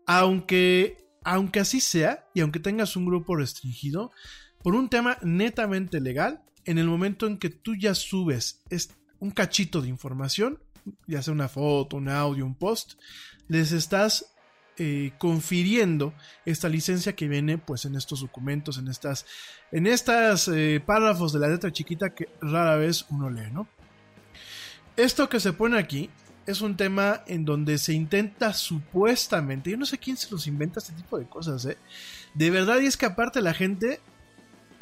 [0.06, 4.10] Aunque, aunque así sea, y aunque tengas un grupo restringido,
[4.62, 8.60] por un tema netamente legal, en el momento en que tú ya subes
[9.18, 10.58] un cachito de información,
[11.06, 12.94] ya sea una foto, un audio, un post,
[13.48, 14.32] les estás
[14.78, 16.14] eh, confiriendo
[16.46, 19.26] esta licencia que viene pues en estos documentos, en estas,
[19.70, 23.68] en estas eh, párrafos de la letra chiquita que rara vez uno lee, ¿no?
[24.96, 26.10] Esto que se pone aquí
[26.46, 30.80] es un tema en donde se intenta supuestamente, yo no sé quién se los inventa
[30.80, 31.78] este tipo de cosas, ¿eh?
[32.34, 34.00] De verdad, y es que aparte la gente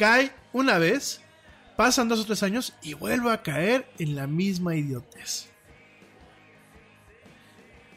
[0.01, 1.21] cae una vez,
[1.77, 5.51] pasan dos o tres años y vuelve a caer en la misma idiotez.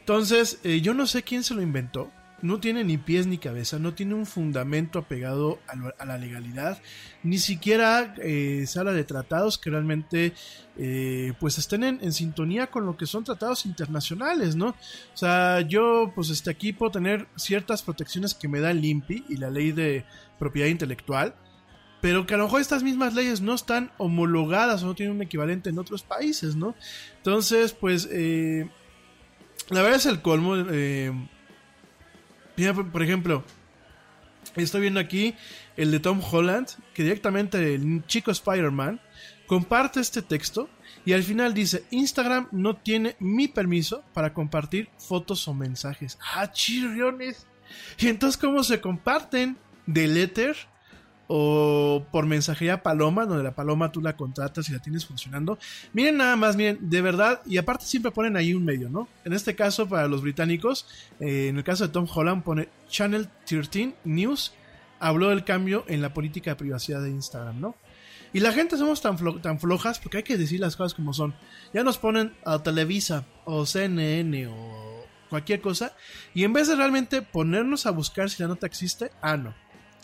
[0.00, 2.10] Entonces, eh, yo no sé quién se lo inventó.
[2.42, 6.78] No tiene ni pies ni cabeza, no tiene un fundamento apegado a, la legalidad,
[7.22, 10.34] ni siquiera eh, se habla de tratados que realmente
[10.76, 14.66] eh, pues estén en, sintonía con lo que son tratados internacionales, ¿no?
[14.66, 19.24] O sea, yo pues este aquí puedo tener ciertas protecciones que me da el INPI
[19.30, 20.04] y la ley de
[20.38, 21.34] propiedad intelectual,
[22.04, 25.22] pero que a lo mejor estas mismas leyes no están homologadas o no tienen un
[25.22, 26.74] equivalente en otros países, ¿no?
[27.16, 28.68] Entonces, pues, eh,
[29.70, 30.54] la verdad es el colmo.
[30.54, 31.12] Eh,
[32.92, 33.42] por ejemplo,
[34.54, 35.34] estoy viendo aquí
[35.78, 39.00] el de Tom Holland, que directamente el chico Spider-Man
[39.46, 40.68] comparte este texto
[41.06, 46.18] y al final dice, Instagram no tiene mi permiso para compartir fotos o mensajes.
[46.34, 47.46] Ah, chirriones.
[47.98, 49.56] Y entonces, ¿cómo se comparten?
[49.86, 50.54] De letter
[51.26, 55.58] o por mensajería Paloma, donde la Paloma tú la contratas y la tienes funcionando.
[55.92, 59.08] Miren nada más, miren, de verdad, y aparte siempre ponen ahí un medio, ¿no?
[59.24, 60.86] En este caso, para los británicos,
[61.20, 64.52] eh, en el caso de Tom Holland, pone Channel 13 News,
[65.00, 67.74] habló del cambio en la política de privacidad de Instagram, ¿no?
[68.32, 71.34] Y la gente somos tan, tan flojas porque hay que decir las cosas como son.
[71.72, 75.94] Ya nos ponen a Televisa o CNN o cualquier cosa.
[76.34, 79.54] Y en vez de realmente ponernos a buscar si la nota existe, ah, no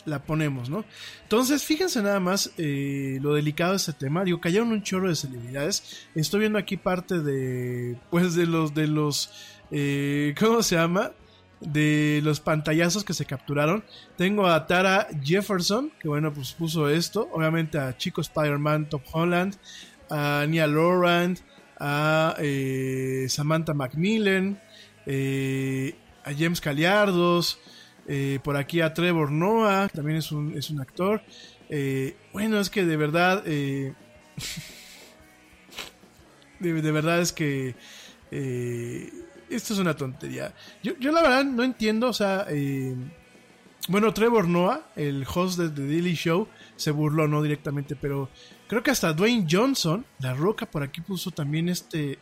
[0.05, 0.83] la ponemos, ¿no?
[1.23, 4.23] Entonces, fíjense nada más eh, lo delicado de este tema.
[4.23, 6.07] Digo, cayeron un chorro de celebridades.
[6.15, 9.31] Estoy viendo aquí parte de, pues, de los, de los,
[9.71, 11.11] eh, ¿cómo se llama?
[11.59, 13.83] De los pantallazos que se capturaron.
[14.17, 17.29] Tengo a Tara Jefferson, que bueno, pues puso esto.
[17.31, 19.55] Obviamente a Chico Spider-Man, Top Holland,
[20.09, 21.39] a Nia Laurent,
[21.79, 24.59] a eh, Samantha Macmillan,
[25.05, 27.59] a James Caliardos.
[28.07, 31.21] Eh, por aquí a Trevor Noah, también es un, es un actor.
[31.69, 33.43] Eh, bueno, es que de verdad.
[33.45, 33.93] Eh,
[36.59, 37.75] de, verdad es que.
[39.49, 40.53] esto es una tontería.
[40.83, 42.47] Yo, yo, la verdad no entiendo, o sea.
[43.87, 48.29] bueno, Trevor Noah, el host de The Daily Show, se burló, no directamente, pero
[48.67, 52.19] creo que hasta Dwayne Johnson, la roca, por aquí puso también este.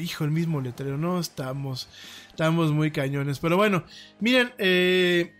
[0.00, 1.18] Hijo, el mismo letrero, ¿no?
[1.20, 1.88] Estamos.
[2.28, 3.38] Estamos muy cañones.
[3.38, 3.84] Pero bueno,
[4.20, 5.34] miren, eh,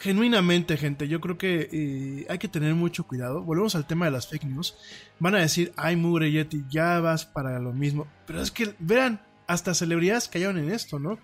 [0.00, 3.42] genuinamente, gente, yo creo que eh, hay que tener mucho cuidado.
[3.42, 4.76] Volvemos al tema de las fake news.
[5.18, 8.06] Van a decir, ay, mugre Yeti, ya vas para lo mismo.
[8.26, 11.18] Pero es que, vean, hasta celebridades cayeron en esto, ¿no?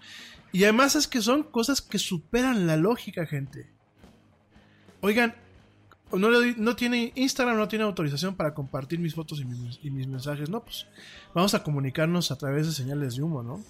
[0.53, 3.71] Y además es que son cosas que superan la lógica, gente.
[5.01, 5.35] Oigan,
[6.19, 9.45] no, no tiene Instagram no tiene autorización para compartir mis fotos y
[9.91, 10.87] mis, mensajes, no, pues
[11.35, 13.63] vamos a comunicarnos a través de señales de humo, ¿no?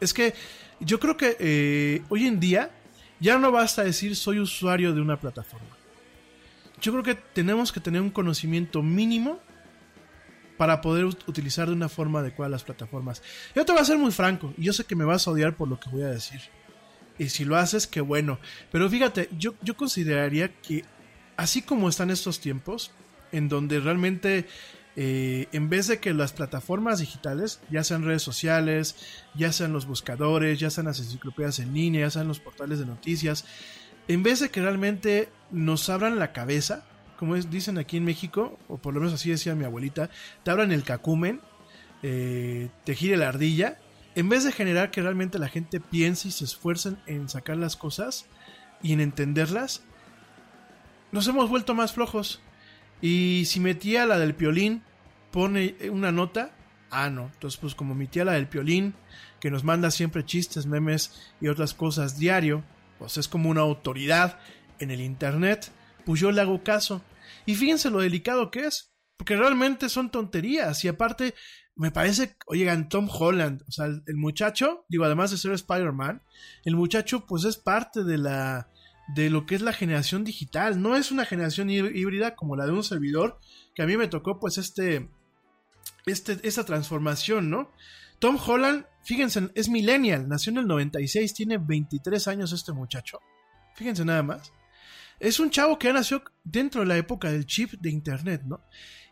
[0.00, 0.34] Es que
[0.80, 2.70] yo creo que eh, hoy en día
[3.20, 5.76] ya no basta decir soy usuario de una plataforma.
[6.80, 9.40] Yo creo que tenemos que tener un conocimiento mínimo
[10.56, 13.22] para poder ut- utilizar de una forma adecuada las plataformas.
[13.54, 15.56] Yo te voy a ser muy franco, y yo sé que me vas a odiar
[15.56, 16.40] por lo que voy a decir.
[17.18, 18.38] Y si lo haces, qué bueno.
[18.70, 20.84] Pero fíjate, yo, yo consideraría que
[21.38, 22.90] así como están estos tiempos,
[23.32, 24.46] en donde realmente
[24.96, 28.96] eh, en vez de que las plataformas digitales, ya sean redes sociales,
[29.34, 32.86] ya sean los buscadores, ya sean las enciclopedias en línea, ya sean los portales de
[32.86, 33.44] noticias,
[34.08, 36.84] en vez de que realmente nos abran la cabeza,
[37.16, 40.10] como es- dicen aquí en México, o por lo menos así decía mi abuelita,
[40.42, 41.40] te abran el cacumen,
[42.02, 43.78] eh, te gire la ardilla,
[44.16, 47.76] en vez de generar que realmente la gente piense y se esfuercen en sacar las
[47.76, 48.26] cosas
[48.82, 49.82] y en entenderlas,
[51.12, 52.40] nos hemos vuelto más flojos.
[53.00, 54.82] Y si mi tía, la del piolín,
[55.30, 56.50] pone una nota,
[56.90, 57.30] ah, no.
[57.32, 58.94] Entonces, pues como mi tía, la del piolín,
[59.40, 62.64] que nos manda siempre chistes, memes y otras cosas diario,
[62.98, 64.38] pues es como una autoridad
[64.78, 65.70] en el internet,
[66.04, 67.02] pues yo le hago caso.
[67.46, 70.84] Y fíjense lo delicado que es, porque realmente son tonterías.
[70.84, 71.34] Y aparte,
[71.76, 76.22] me parece, oigan, Tom Holland, o sea, el muchacho, digo, además de ser Spider-Man,
[76.64, 78.68] el muchacho, pues es parte de la
[79.14, 80.80] de lo que es la generación digital.
[80.80, 83.38] No es una generación hí- híbrida como la de un servidor,
[83.74, 85.08] que a mí me tocó pues este,
[86.06, 87.70] este, esta transformación, ¿no?
[88.18, 93.20] Tom Holland, fíjense, es millennial, nació en el 96, tiene 23 años este muchacho.
[93.74, 94.52] Fíjense nada más.
[95.20, 98.60] Es un chavo que nació dentro de la época del chip de internet, ¿no?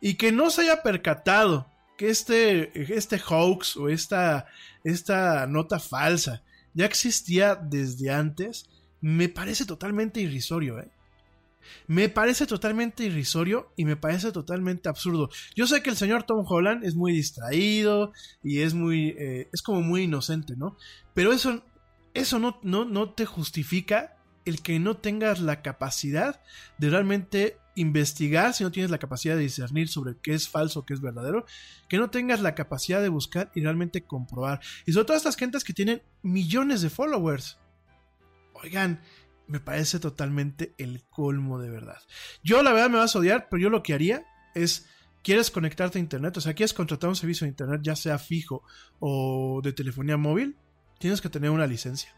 [0.00, 4.46] Y que no se haya percatado que este, este hoax o esta,
[4.84, 6.42] esta nota falsa
[6.74, 8.68] ya existía desde antes,
[9.00, 10.90] me parece totalmente irrisorio, ¿eh?
[11.88, 15.30] Me parece totalmente irrisorio y me parece totalmente absurdo.
[15.56, 19.08] Yo sé que el señor Tom Holland es muy distraído y es muy.
[19.18, 20.76] eh, es como muy inocente, ¿no?
[21.12, 21.64] Pero eso,
[22.14, 26.40] eso no, no, no te justifica el que no tengas la capacidad
[26.78, 30.94] de realmente investigar, si no tienes la capacidad de discernir sobre qué es falso, qué
[30.94, 31.44] es verdadero,
[31.88, 34.60] que no tengas la capacidad de buscar y realmente comprobar.
[34.86, 37.58] Y sobre todo estas gentes que tienen millones de followers.
[38.62, 39.00] Oigan,
[39.46, 41.98] me parece totalmente el colmo de verdad.
[42.42, 44.88] Yo la verdad me vas a odiar, pero yo lo que haría es,
[45.22, 46.36] ¿quieres conectarte a internet?
[46.36, 48.62] O sea, ¿quieres contratar un servicio de internet, ya sea fijo
[48.98, 50.56] o de telefonía móvil?
[50.98, 52.14] Tienes que tener una licencia.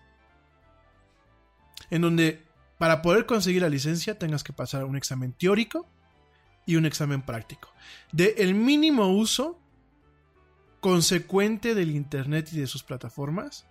[1.91, 2.45] En donde,
[2.79, 5.89] para poder conseguir la licencia, tengas que pasar un examen teórico
[6.67, 7.73] y un examen práctico.
[8.13, 9.61] De el mínimo uso
[10.81, 13.67] consecuente del internet y de sus plataformas.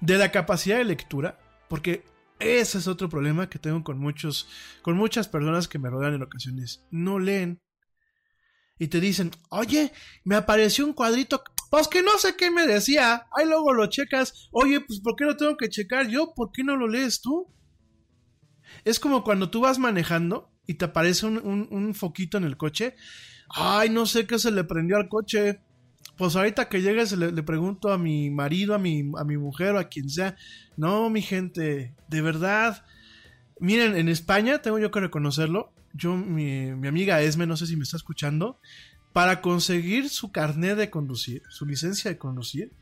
[0.00, 1.38] De la capacidad de lectura,
[1.68, 2.04] porque
[2.40, 4.48] ese es otro problema que tengo con muchos,
[4.82, 6.84] con muchas personas que me rodean en ocasiones.
[6.90, 7.60] No leen.
[8.78, 9.92] Y te dicen, oye,
[10.24, 13.26] me apareció un cuadrito, pues que no sé qué me decía.
[13.36, 14.48] Ahí luego lo checas.
[14.52, 16.32] Oye, pues ¿por qué lo tengo que checar yo?
[16.34, 17.52] ¿Por qué no lo lees tú?
[18.84, 22.56] Es como cuando tú vas manejando y te aparece un, un- un foquito en el
[22.56, 22.94] coche.
[23.48, 25.60] Ay, no sé qué se le prendió al coche.
[26.18, 29.78] Pues ahorita que llegues le, pregunto a mi marido, a mi, a mi mujer o
[29.78, 30.36] a quien sea.
[30.76, 32.84] No, mi gente, de verdad.
[33.60, 35.72] Miren, en España, tengo yo que reconocerlo.
[35.94, 38.58] Yo, mi, mi amiga Esme, no sé si me está escuchando.
[39.12, 42.72] Para conseguir su carnet de conducir, su licencia de conducir,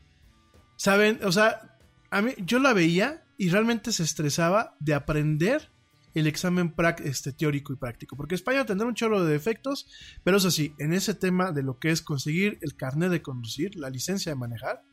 [0.75, 1.19] ¿saben?
[1.23, 1.77] O sea,
[2.09, 5.69] a mí, yo la veía y realmente se estresaba de aprender
[6.13, 8.15] el examen este, teórico y práctico.
[8.15, 9.87] Porque España tendrá un chorro de defectos,
[10.23, 13.75] pero eso sí, en ese tema de lo que es conseguir el carnet de conducir,
[13.75, 14.83] la licencia de manejar,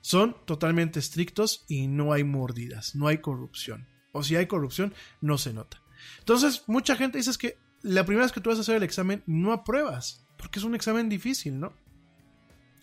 [0.00, 3.86] son totalmente estrictos y no hay mordidas, no hay corrupción.
[4.12, 5.82] O si hay corrupción, no se nota.
[6.18, 9.22] Entonces, mucha gente dice que la primera vez que tú vas a hacer el examen,
[9.26, 11.72] no apruebas, porque es un examen difícil, ¿no?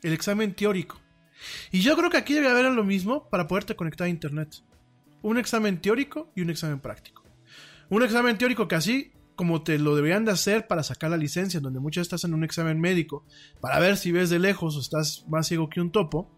[0.03, 0.99] El examen teórico.
[1.71, 4.63] Y yo creo que aquí debe haber lo mismo para poderte conectar a Internet.
[5.21, 7.20] Un examen teórico y un examen práctico.
[7.91, 11.57] Un examen teórico que así como te lo deberían de hacer para sacar la licencia,
[11.57, 13.25] en donde muchas estás en un examen médico,
[13.59, 16.31] para ver si ves de lejos o estás más ciego que un topo,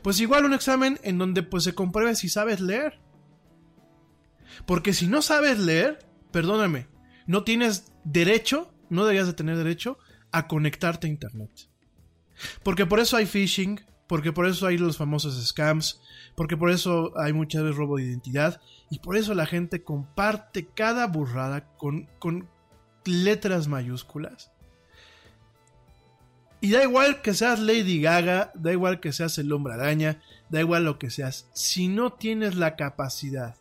[0.00, 3.00] pues igual un examen en donde pues se compruebe si sabes leer.
[4.64, 6.86] Porque si no sabes leer, perdóname,
[7.26, 9.98] no tienes derecho, no deberías de tener derecho
[10.30, 11.50] a conectarte a internet.
[12.62, 16.00] Porque por eso hay phishing, porque por eso hay los famosos scams,
[16.34, 18.60] porque por eso hay muchas veces robo de identidad
[18.90, 22.48] y por eso la gente comparte cada burrada con, con
[23.04, 24.50] letras mayúsculas.
[26.60, 30.60] Y da igual que seas Lady Gaga, da igual que seas el hombre araña, da
[30.60, 33.56] igual lo que seas, si no tienes la capacidad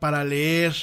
[0.00, 0.74] para leer,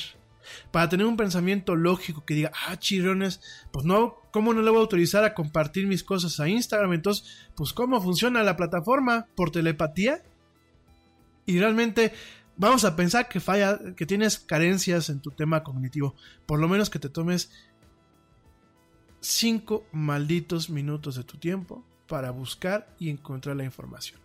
[0.71, 3.41] para tener un pensamiento lógico que diga, ah, chirrones,
[3.71, 6.93] pues no, ¿Cómo no le voy a autorizar a compartir mis cosas a Instagram?
[6.93, 9.27] Entonces, pues ¿cómo funciona la plataforma?
[9.35, 10.23] ¿Por telepatía?
[11.45, 12.13] Y realmente
[12.55, 16.15] vamos a pensar que falla, que tienes carencias en tu tema cognitivo.
[16.45, 17.51] Por lo menos que te tomes
[19.19, 24.23] cinco malditos minutos de tu tiempo para buscar y encontrar la información.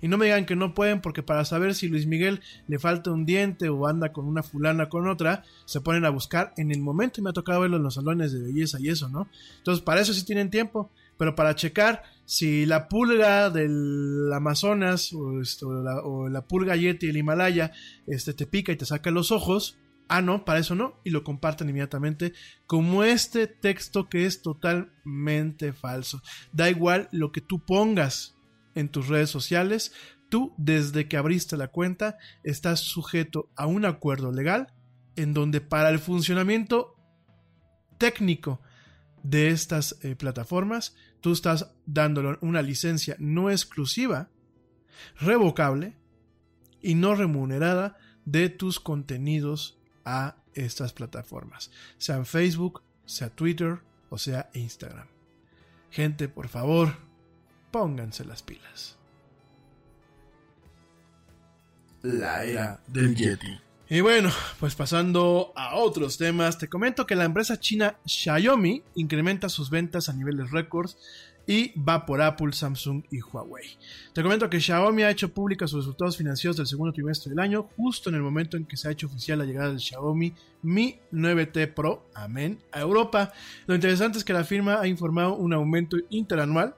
[0.00, 3.12] Y no me digan que no pueden porque para saber si Luis Miguel le falta
[3.12, 6.80] un diente o anda con una fulana con otra, se ponen a buscar en el
[6.80, 9.28] momento y me ha tocado verlo en los salones de belleza y eso, ¿no?
[9.58, 16.28] Entonces para eso sí tienen tiempo, pero para checar si la pulga del Amazonas o,
[16.28, 17.72] la, pulga Yeti del Himalaya
[18.06, 21.24] este, te pica y te saca los ojos, ah no, para eso no, y lo
[21.24, 22.32] comparten inmediatamente
[22.66, 26.22] como este texto que es totalmente falso.
[26.52, 28.36] Da igual lo que tú pongas
[28.74, 29.92] en tus redes sociales,
[30.28, 34.72] tú desde que abriste la cuenta estás sujeto a un acuerdo legal
[35.16, 36.94] en donde para el funcionamiento
[37.98, 38.60] técnico
[39.22, 44.30] de estas eh, plataformas, tú estás dándole una licencia no exclusiva,
[45.20, 45.96] revocable
[46.80, 54.50] y no remunerada de tus contenidos a estas plataformas, sean Facebook, sea Twitter o sea
[54.54, 55.06] Instagram.
[55.90, 56.94] Gente, por favor,
[57.70, 58.96] pónganse las pilas.
[62.02, 63.67] La era del Yeti.
[63.90, 64.30] Y bueno,
[64.60, 70.10] pues pasando a otros temas, te comento que la empresa china Xiaomi incrementa sus ventas
[70.10, 70.98] a niveles récords
[71.46, 73.78] y va por Apple, Samsung y Huawei.
[74.12, 77.66] Te comento que Xiaomi ha hecho públicas sus resultados financieros del segundo trimestre del año,
[77.78, 80.98] justo en el momento en que se ha hecho oficial la llegada del Xiaomi Mi
[81.10, 83.32] 9T Pro, amén, a Europa.
[83.66, 86.74] Lo interesante es que la firma ha informado un aumento interanual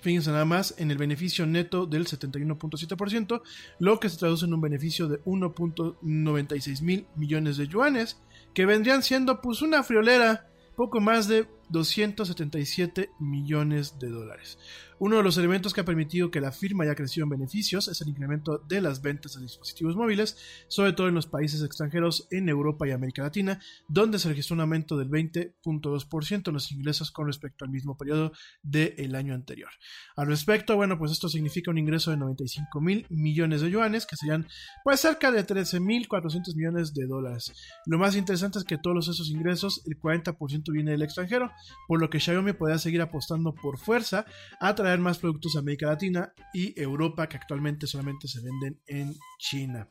[0.00, 3.42] Fíjense nada más en el beneficio neto del 71.7%,
[3.80, 8.20] lo que se traduce en un beneficio de 1.96 mil millones de yuanes,
[8.54, 14.58] que vendrían siendo pues una friolera, poco más de 277 millones de dólares.
[15.00, 18.00] Uno de los elementos que ha permitido que la firma haya crecido en beneficios es
[18.00, 22.48] el incremento de las ventas de dispositivos móviles, sobre todo en los países extranjeros en
[22.48, 27.28] Europa y América Latina, donde se registró un aumento del 20.2% en los ingresos con
[27.28, 29.70] respecto al mismo periodo del año anterior.
[30.16, 34.16] Al respecto, bueno, pues esto significa un ingreso de 95 mil millones de yuanes, que
[34.16, 34.48] serían
[34.82, 37.52] pues cerca de 13 mil 400 millones de dólares.
[37.86, 41.52] Lo más interesante es que todos esos ingresos, el 40% viene del extranjero,
[41.86, 44.24] por lo que Xiaomi podría seguir apostando por fuerza
[44.60, 49.14] a través más productos a América Latina y Europa que actualmente solamente se venden en
[49.38, 49.88] China.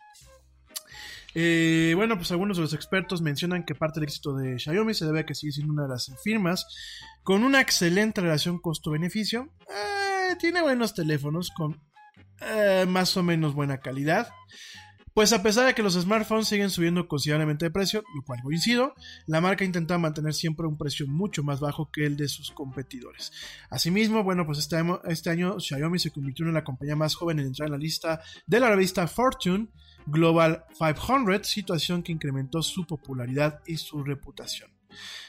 [1.39, 5.05] Eh, bueno, pues algunos de los expertos mencionan que parte del éxito de Xiaomi se
[5.05, 6.65] debe a que sigue siendo una de las firmas
[7.23, 9.53] con una excelente relación costo-beneficio.
[9.69, 11.79] Eh, tiene buenos teléfonos con
[12.41, 14.29] eh, más o menos buena calidad.
[15.17, 18.93] Pues a pesar de que los smartphones siguen subiendo considerablemente de precio, lo cual coincido,
[19.25, 23.31] la marca intenta mantener siempre un precio mucho más bajo que el de sus competidores.
[23.71, 27.47] Asimismo, bueno, pues este año, este Xiaomi se convirtió en la compañía más joven en
[27.47, 29.69] entrar en la lista de la revista Fortune
[30.05, 34.69] Global 500, situación que incrementó su popularidad y su reputación.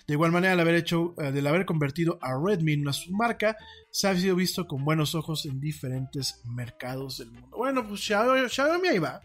[0.07, 3.57] De igual manera, al haber hecho, eh, del haber convertido a Redmi en una submarca,
[3.91, 7.57] se ha sido visto con buenos ojos en diferentes mercados del mundo.
[7.57, 9.23] Bueno, pues Xiaomi ahí va.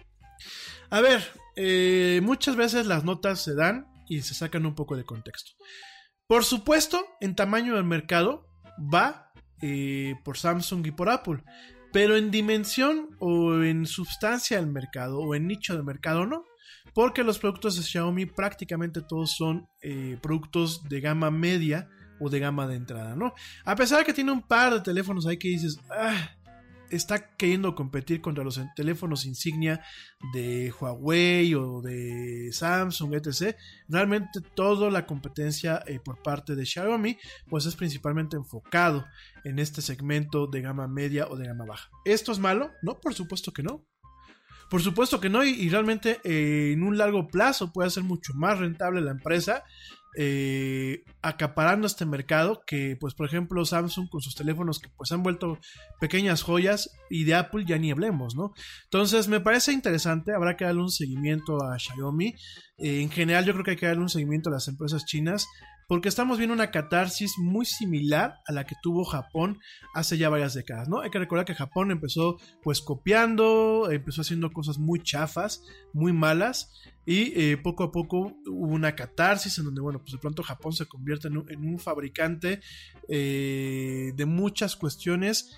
[0.93, 1.23] A ver,
[1.55, 5.53] eh, muchas veces las notas se dan y se sacan un poco de contexto.
[6.27, 8.47] Por supuesto, en tamaño del mercado
[8.93, 9.31] va
[9.63, 11.43] eh, por Samsung y por Apple,
[11.91, 16.43] pero en dimensión o en sustancia del mercado o en nicho del mercado no,
[16.93, 21.89] porque los productos de Xiaomi prácticamente todos son eh, productos de gama media
[22.19, 23.33] o de gama de entrada, ¿no?
[23.65, 26.35] A pesar de que tiene un par de teléfonos ahí que dices, ah,
[26.95, 29.83] está queriendo competir contra los teléfonos insignia
[30.33, 33.55] de Huawei o de Samsung, etc.
[33.87, 37.17] Realmente toda la competencia eh, por parte de Xiaomi
[37.49, 39.05] pues es principalmente enfocado
[39.43, 41.89] en este segmento de gama media o de gama baja.
[42.05, 42.71] ¿Esto es malo?
[42.81, 43.85] No, por supuesto que no.
[44.69, 48.57] Por supuesto que no, y, realmente eh, en un largo plazo puede ser mucho más
[48.57, 49.63] rentable la empresa
[50.15, 55.23] eh, acaparando este mercado que pues por ejemplo Samsung con sus teléfonos que pues han
[55.23, 55.57] vuelto
[55.99, 58.53] pequeñas joyas y de Apple ya ni hablemos, ¿no?
[58.83, 62.35] Entonces me parece interesante, habrá que darle un seguimiento a Xiaomi.
[62.77, 65.47] Eh, en general yo creo que hay que darle un seguimiento a las empresas chinas
[65.87, 69.59] porque estamos viendo una catarsis muy similar a la que tuvo Japón
[69.93, 71.01] hace ya varias décadas, ¿no?
[71.01, 75.63] Hay que recordar que Japón empezó pues copiando, empezó haciendo cosas muy chafas,
[75.93, 76.71] muy malas,
[77.05, 80.71] y eh, poco a poco hubo una catarsis en donde, bueno, pues de pronto Japón
[80.73, 82.61] se convierte en un, fabricante
[83.09, 85.57] eh, de muchas cuestiones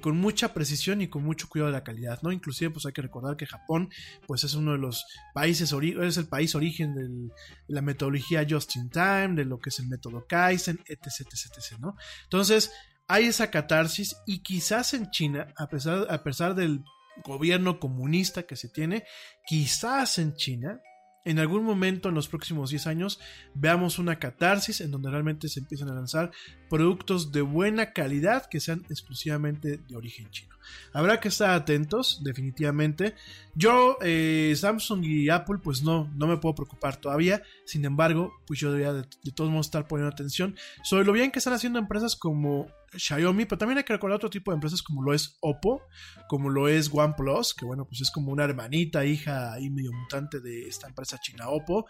[0.00, 2.32] con mucha precisión y con mucho cuidado de la calidad, ¿no?
[2.32, 3.90] Inclusive, pues hay que recordar que Japón,
[4.26, 7.32] pues es uno de los países, es el país origen de
[7.68, 11.78] la metodología Just in Time, de lo que es el método Kaizen, etc, etc, etc,
[11.80, 11.96] ¿no?
[12.24, 12.72] Entonces,
[13.08, 16.84] hay esa catarsis y quizás en China, a pesar, a pesar del
[17.24, 19.04] gobierno comunista que se tiene,
[19.46, 20.80] quizás en China
[21.24, 23.20] en algún momento en los próximos 10 años
[23.54, 26.30] veamos una catarsis en donde realmente se empiezan a lanzar
[26.68, 30.54] productos de buena calidad que sean exclusivamente de origen chino.
[30.92, 33.14] Habrá que estar atentos, definitivamente.
[33.54, 37.42] Yo, eh, Samsung y Apple, pues no, no me puedo preocupar todavía.
[37.64, 39.04] Sin embargo, pues yo debería de,
[39.34, 43.58] todos modos estar poniendo atención sobre lo bien que están haciendo empresas como Xiaomi, pero
[43.58, 45.82] también hay que recordar otro tipo de empresas como lo es Oppo,
[46.28, 50.40] como lo es OnePlus, que bueno, pues es como una hermanita, hija y medio mutante
[50.40, 51.86] de esta empresa china Oppo.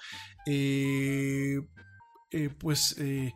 [0.47, 1.61] Eh,
[2.33, 3.33] eh, pues eh,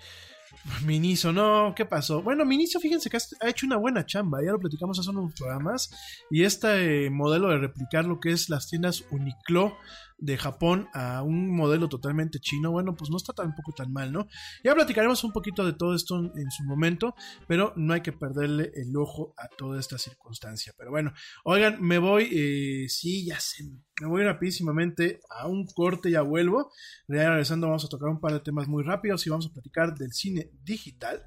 [0.84, 2.22] Miniso, no, ¿qué pasó?
[2.22, 5.90] Bueno, Miniso, fíjense que ha hecho una buena chamba, ya lo platicamos hace unos programas,
[6.30, 9.76] y este modelo de replicar lo que es las tiendas Uniqlo
[10.24, 14.26] de Japón a un modelo totalmente chino, bueno, pues no está tampoco tan mal, ¿no?
[14.62, 17.14] Ya platicaremos un poquito de todo esto en, su momento,
[17.46, 20.72] pero no hay que perderle el ojo a toda esta circunstancia.
[20.78, 21.12] Pero bueno,
[21.44, 23.64] oigan, me voy, eh, sí, ya sé,
[24.00, 26.72] me voy rapidísimamente a un corte, ya vuelvo.
[27.06, 29.94] Ya regresando vamos a tocar un par de temas muy rápidos y vamos a platicar
[29.94, 31.26] del cine digital.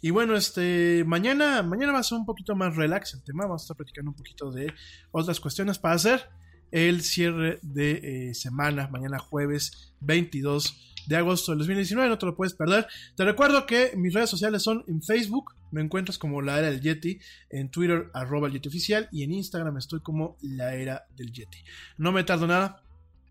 [0.00, 3.44] Y bueno, este mañana, mañana va a ser un poquito más relax el tema.
[3.44, 4.72] Vamos a estar platicando un poquito de
[5.10, 6.30] otras cuestiones para hacer
[6.72, 12.34] el cierre de eh, semana, mañana jueves 22 de agosto del 2019, no te lo
[12.34, 12.86] puedes perder.
[13.14, 16.80] Te recuerdo que mis redes sociales son en Facebook, me encuentras como la era del
[16.80, 17.20] Yeti,
[17.50, 21.58] en Twitter arroba el Yeti oficial y en Instagram estoy como la era del Yeti.
[21.98, 22.82] No me tardo nada,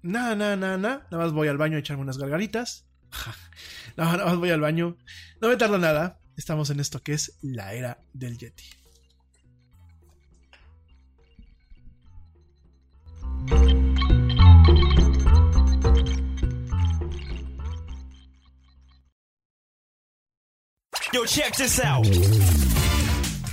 [0.03, 2.85] nada, nada, nada, nada, nada más voy al baño a echarme unas gargaritas.
[3.97, 4.97] nada más voy al baño,
[5.41, 8.80] no me tardo nada, estamos en esto que es la era del Yeti.
[21.14, 22.07] Yo, check this out.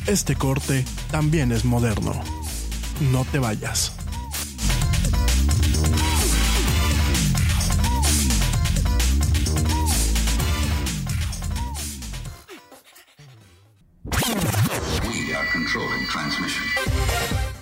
[0.07, 2.13] Este corte también es moderno.
[3.01, 3.93] No te vayas.
[15.03, 16.48] We are controlling transmission.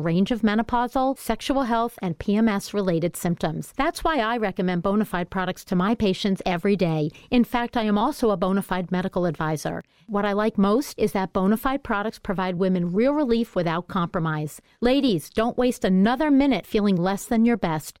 [0.00, 3.72] range of menopausal, sexual health, and PMS related symptoms.
[3.76, 7.10] That's why I recommend Bonafide products to my patients every day.
[7.30, 9.82] In fact, I am also a Bonafide medical advisor.
[10.06, 14.60] What I like most is that Bonafide products provide women real relief without compromise.
[14.80, 18.00] Ladies, don't waste another minute feeling less than your best.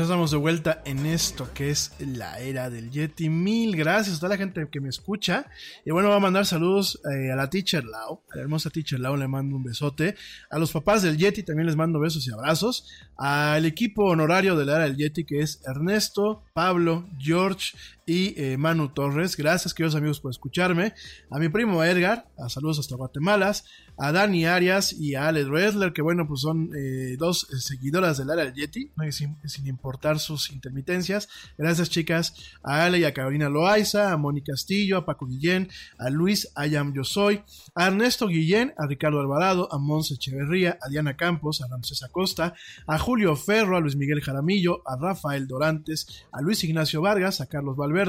[0.00, 3.28] Ya estamos de vuelta en esto que es la era del Yeti.
[3.28, 5.44] Mil gracias a toda la gente que me escucha.
[5.84, 8.98] Y bueno, va a mandar saludos eh, a la teacher Lau, a la hermosa teacher
[8.98, 10.14] Lau le mando un besote.
[10.48, 12.88] A los papás del Yeti también les mando besos y abrazos.
[13.18, 17.76] Al equipo honorario de la era del Yeti que es Ernesto, Pablo, George
[18.10, 19.36] y eh, Manu Torres.
[19.36, 20.94] Gracias, queridos amigos, por escucharme.
[21.30, 23.52] A mi primo Edgar, a saludos hasta Guatemala.
[23.96, 28.30] A Dani Arias y a Ale Dresler, que bueno, pues son eh, dos seguidoras del
[28.30, 29.36] área del Yeti, sin,
[29.66, 31.28] importar sus intermitencias.
[31.56, 32.34] Gracias, chicas.
[32.64, 36.92] A Ale y a Carolina Loaiza, a Moni Castillo, a Paco Guillén, a Luis Ayam
[36.94, 37.42] Yo Soy,
[37.76, 42.54] a Ernesto Guillén, a Ricardo Alvarado, a Monse Echeverría, a Diana Campos, a Ramses Acosta,
[42.86, 47.46] a Julio Ferro, a Luis Miguel Jaramillo, a Rafael Dorantes, a Luis Ignacio Vargas, a
[47.46, 47.99] Carlos Valverde,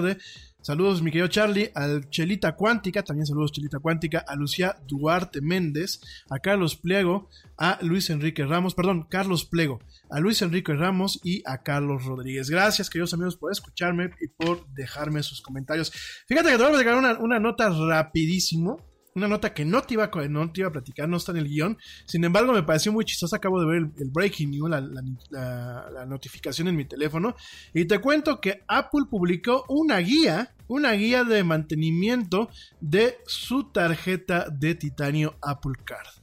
[0.61, 5.99] Saludos, mi querido Charlie, al Chelita Cuántica, también saludos Chelita Cuántica, a Lucía Duarte Méndez,
[6.29, 9.79] a Carlos Pliego, a Luis Enrique Ramos, perdón, Carlos Pliego,
[10.11, 12.49] a Luis Enrique Ramos y a Carlos Rodríguez.
[12.49, 15.91] Gracias, queridos amigos, por escucharme y por dejarme sus comentarios.
[16.27, 19.95] Fíjate que te voy a dejar una, una nota rapidísimo una nota que no te,
[19.95, 21.78] iba a, no te iba a platicar, no está en el guion.
[22.05, 23.38] Sin embargo, me pareció muy chistosa.
[23.38, 27.36] Acabo de ver el, breaking news, la, la, notificación en mi teléfono.
[27.74, 32.49] Y te cuento que Apple publicó una guía, una guía de mantenimiento
[32.80, 36.22] de su tarjeta de titanio Apple Card.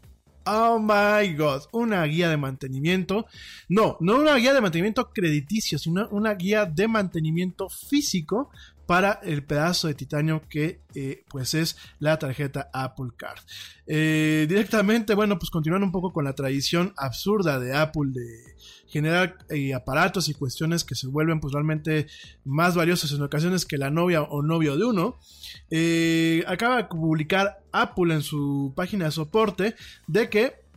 [0.51, 3.27] Oh my god, una guía de mantenimiento.
[3.69, 8.51] No, no una guía de mantenimiento crediticio, sino una guía de mantenimiento físico
[8.89, 13.39] para el pedazo de titanio que eh, pues es la tarjeta Apple Card.
[13.87, 18.27] Eh, directamente, bueno, pues continuando un poco con la tradición absurda de Apple de
[18.87, 22.07] generar eh, aparatos y cuestiones que se vuelven pues realmente
[22.47, 25.19] más valiosos en ocasiones que la novia o novio de uno.
[26.47, 29.75] acaba de publicar Apple en su página de soporte
[30.07, 30.68] de que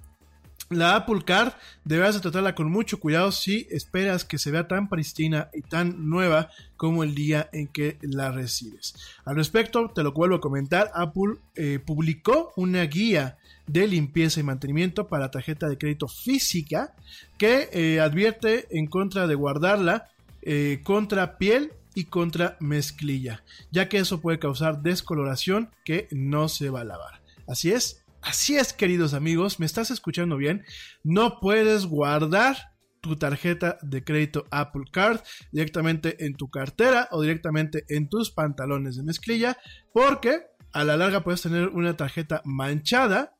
[0.71, 1.53] la Apple Card
[1.83, 6.09] deberás de tratarla con mucho cuidado si esperas que se vea tan pristina y tan
[6.09, 8.95] nueva como el día en que la recibes.
[9.25, 14.43] Al respecto, te lo vuelvo a comentar, Apple eh, publicó una guía de limpieza y
[14.43, 16.95] mantenimiento para tarjeta de crédito física
[17.37, 20.09] que eh, advierte en contra de guardarla
[20.41, 26.69] eh, contra piel y contra mezclilla, ya que eso puede causar descoloración que no se
[26.69, 27.21] va a lavar.
[27.47, 30.63] Así es, Así es, queridos amigos, ¿me estás escuchando bien?
[31.03, 37.83] No puedes guardar tu tarjeta de crédito Apple Card directamente en tu cartera o directamente
[37.89, 39.57] en tus pantalones de mezclilla
[39.91, 43.35] porque a la larga puedes tener una tarjeta manchada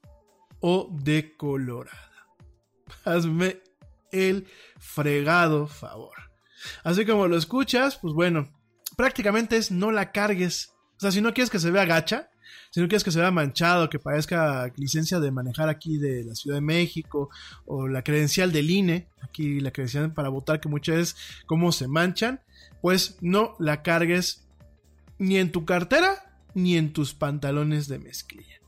[0.61, 2.11] o decolorada.
[3.05, 3.61] Hazme
[4.11, 4.47] el
[4.79, 6.17] fregado favor.
[6.83, 8.51] Así como lo escuchas, pues bueno,
[8.97, 10.73] prácticamente es no la cargues.
[10.97, 12.30] O sea, si no quieres que se vea gacha,
[12.69, 16.35] si no quieres que se vea manchado, que parezca licencia de manejar aquí de la
[16.35, 17.29] Ciudad de México,
[17.65, 21.87] o la credencial del INE, aquí la credencial para votar, que muchas veces cómo se
[21.87, 22.41] manchan,
[22.81, 24.47] pues no la cargues
[25.17, 28.60] ni en tu cartera ni en tus pantalones de mezclilla.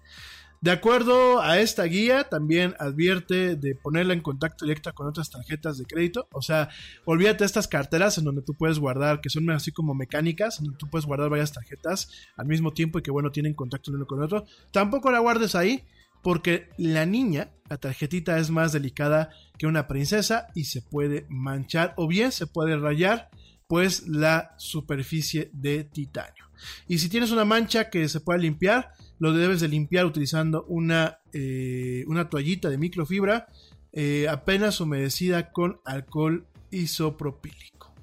[0.64, 5.78] De acuerdo a esta guía, también advierte de ponerla en contacto directo con otras tarjetas
[5.78, 6.30] de crédito.
[6.32, 6.70] O sea,
[7.04, 10.68] olvídate de estas carteras en donde tú puedes guardar, que son así como mecánicas, en
[10.68, 14.06] donde tú puedes guardar varias tarjetas al mismo tiempo y que, bueno, tienen contacto uno
[14.06, 14.46] con el otro.
[14.72, 15.84] Tampoco la guardes ahí,
[16.22, 21.94] porque la niña, la tarjetita es más delicada que una princesa y se puede manchar
[21.98, 23.30] o bien se puede rayar
[23.68, 26.46] pues la superficie de titanio.
[26.88, 31.20] Y si tienes una mancha que se puede limpiar, lo debes de limpiar utilizando una,
[31.32, 33.48] eh, una toallita de microfibra
[33.92, 37.94] eh, apenas humedecida con alcohol isopropílico.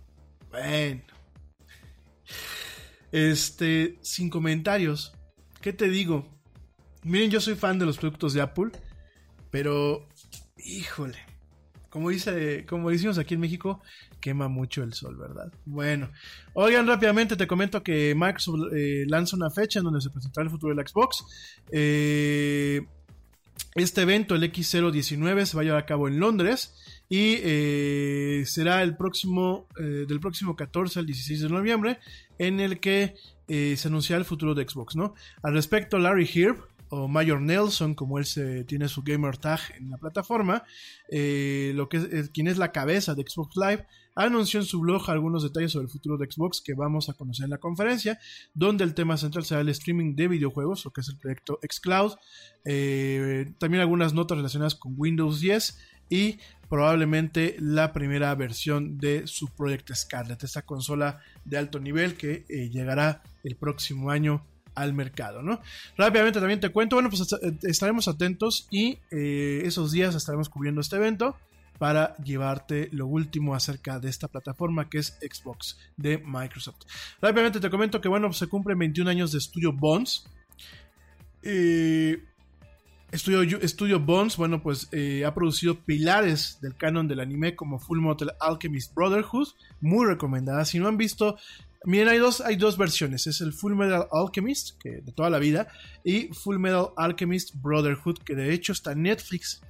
[0.50, 1.02] Bueno.
[3.12, 5.12] Este, sin comentarios.
[5.60, 6.26] ¿Qué te digo?
[7.02, 8.70] Miren, yo soy fan de los productos de Apple,
[9.50, 10.06] pero,
[10.58, 11.18] híjole,
[11.88, 13.82] como dice, como decimos aquí en México,
[14.20, 15.52] quema mucho el sol, ¿verdad?
[15.64, 16.10] Bueno,
[16.54, 20.50] oigan rápidamente, te comento que Microsoft eh, lanza una fecha en donde se presentará el
[20.50, 21.24] futuro de la Xbox.
[21.72, 22.86] Eh,
[23.74, 26.74] este evento, el X019, se va a llevar a cabo en Londres
[27.08, 31.98] y eh, será el próximo, del próximo 14 al 16 de noviembre,
[32.38, 33.14] en el que
[33.48, 35.14] se anunciará el futuro de Xbox, ¿no?
[35.42, 39.90] Al respecto, Larry Hirb, o Mayor Nelson, como él se, tiene su gamer tag en
[39.90, 40.64] la plataforma,
[41.08, 43.86] eh, lo que eh, quien es la cabeza de Xbox Live,
[44.16, 47.44] anunció en su blog algunos detalles sobre el futuro de Xbox que vamos a conocer
[47.44, 48.18] en la conferencia,
[48.54, 52.14] donde el tema central será el streaming de videojuegos, lo que es el proyecto Xcloud,
[52.64, 55.78] eh, también algunas notas relacionadas con Windows 10
[56.08, 56.38] y
[56.68, 63.22] probablemente la primera versión de su Project Scarlet, esta consola de alto nivel que llegará
[63.44, 65.60] el próximo año al mercado, ¿no?
[65.96, 67.26] Rápidamente también te cuento, bueno, pues
[67.62, 71.36] estaremos atentos y eh, esos días estaremos cubriendo este evento.
[71.78, 76.82] para llevarte lo último acerca de esta plataforma que es Xbox de Microsoft.
[77.22, 80.26] Rápidamente te comento que bueno, se cumplen 21 años de estudio Bones.
[81.42, 82.22] Eh,
[83.12, 88.00] Estudio, Estudio Bones, bueno, pues eh, ha producido pilares del canon del anime como Full
[88.00, 89.48] Metal Alchemist Brotherhood,
[89.80, 90.64] muy recomendada.
[90.64, 91.36] Si no han visto,
[91.84, 95.38] miren, hay dos, hay dos versiones: es el Full Metal Alchemist, que de toda la
[95.38, 95.68] vida,
[96.04, 99.62] y Full Metal Alchemist Brotherhood, que de hecho está en Netflix.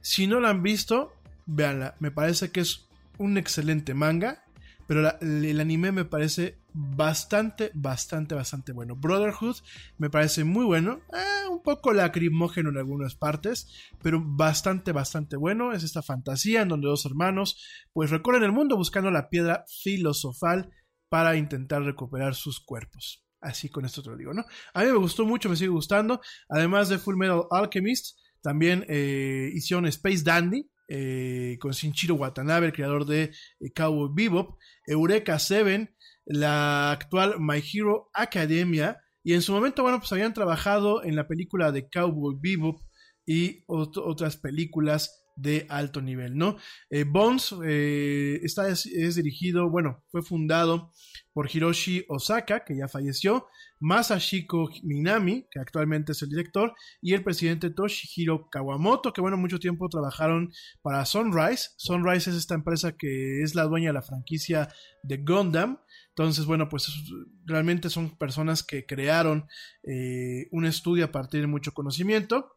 [0.00, 1.12] Si no la han visto,
[1.46, 2.88] véanla, me parece que es
[3.18, 4.40] un excelente manga.
[4.86, 8.96] Pero el anime me parece bastante, bastante, bastante bueno.
[8.96, 9.56] Brotherhood
[9.96, 11.00] me parece muy bueno.
[11.14, 13.66] eh, un poco lacrimógeno en algunas partes.
[14.02, 15.72] Pero bastante, bastante bueno.
[15.72, 17.56] Es esta fantasía en donde dos hermanos
[17.94, 20.70] pues recorren el mundo buscando la piedra filosofal
[21.08, 23.24] para intentar recuperar sus cuerpos.
[23.40, 24.44] Así con esto te lo digo, ¿no?
[24.72, 26.20] A mí me gustó mucho, me sigue gustando.
[26.48, 32.72] Además de Full Metal Alchemist, también eh, hicieron Space Dandy, eh, con Shinichiro Watanabe, el
[32.72, 33.24] creador de
[33.60, 35.94] eh, Cowboy Bebop, Eureka 7,
[36.26, 41.26] la actual My Hero Academia, y en su momento, bueno, pues habían trabajado en la
[41.26, 42.80] película de Cowboy Bebop
[43.26, 46.56] y ot- otras películas de alto nivel, ¿no?
[46.90, 48.84] Eh, Bones eh, está, es,
[49.16, 50.92] dirigido, bueno, fue fundado
[51.32, 53.46] por Hiroshi Osaka, que ya falleció,
[53.80, 59.58] Masashiko Minami, que actualmente es el director, y el presidente Toshihiro Kawamoto, que bueno, mucho
[59.58, 61.70] tiempo trabajaron para Sunrise.
[61.76, 64.68] Sunrise es esta empresa que es la dueña de la franquicia
[65.02, 65.78] de Gundam.
[66.10, 67.02] Entonces, bueno, pues es-
[67.44, 69.46] realmente son personas que crearon
[69.82, 72.52] eh, un estudio a partir de mucho conocimiento.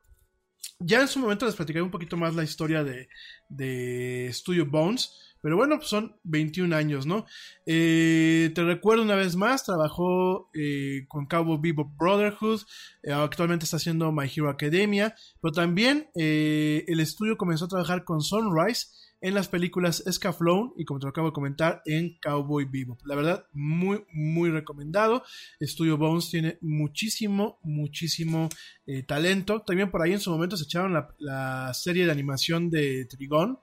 [0.79, 3.09] Ya en su momento les platicaré un poquito más la historia de,
[3.49, 5.11] de Studio Bones.
[5.41, 7.25] Pero bueno, pues son 21 años, ¿no?
[7.65, 12.61] Eh, te recuerdo una vez más, trabajó eh, con Cowboy Bebop Brotherhood,
[13.03, 18.21] eh, actualmente está haciendo My Hero Academia, pero también el estudio comenzó a trabajar con
[18.21, 18.87] Sunrise
[19.21, 22.99] en las películas Escaflowne y como te lo acabo de comentar en Cowboy Bebop.
[23.05, 25.23] La verdad, muy, muy recomendado.
[25.61, 28.49] Studio Bones tiene muchísimo, muchísimo
[28.85, 29.61] eh, talento.
[29.61, 33.59] También por ahí en su momento se echaron la serie de animación de Trigón.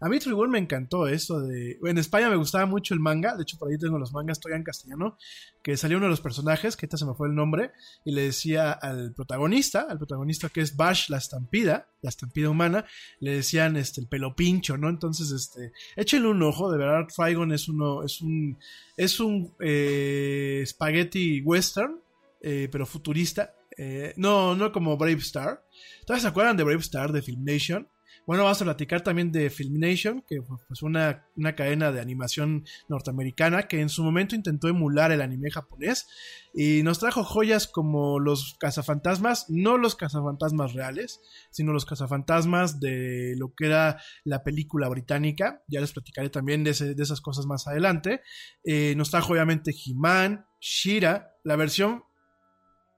[0.00, 1.78] A mí Trigón me encantó esto de...
[1.84, 4.58] En España me gustaba mucho el manga, de hecho por ahí tengo los mangas todavía
[4.58, 5.16] en castellano,
[5.62, 7.72] que salió uno de los personajes, que ahorita se me fue el nombre,
[8.04, 12.84] y le decía al protagonista, al protagonista que es Bash la estampida, la estampida humana,
[13.20, 14.88] le decían este el pelo pincho, ¿no?
[14.88, 18.58] Entonces, este, échenle un ojo, de verdad, Trigon es uno, es un,
[18.96, 22.00] es un eh, spaghetti western,
[22.42, 25.64] eh, pero futurista, eh, no, no como Brave Star.
[26.06, 27.88] ¿Todavía se acuerdan de Brave Star de Filmation?
[28.26, 32.64] Bueno, vamos a platicar también de Filmation, que fue pues, una, una cadena de animación
[32.88, 36.08] norteamericana que en su momento intentó emular el anime japonés
[36.54, 41.20] y nos trajo joyas como los cazafantasmas, no los cazafantasmas reales,
[41.50, 45.62] sino los cazafantasmas de lo que era la película británica.
[45.68, 48.22] Ya les platicaré también de, de esas cosas más adelante.
[48.64, 52.04] Eh, nos trajo obviamente He-Man, Shira, la versión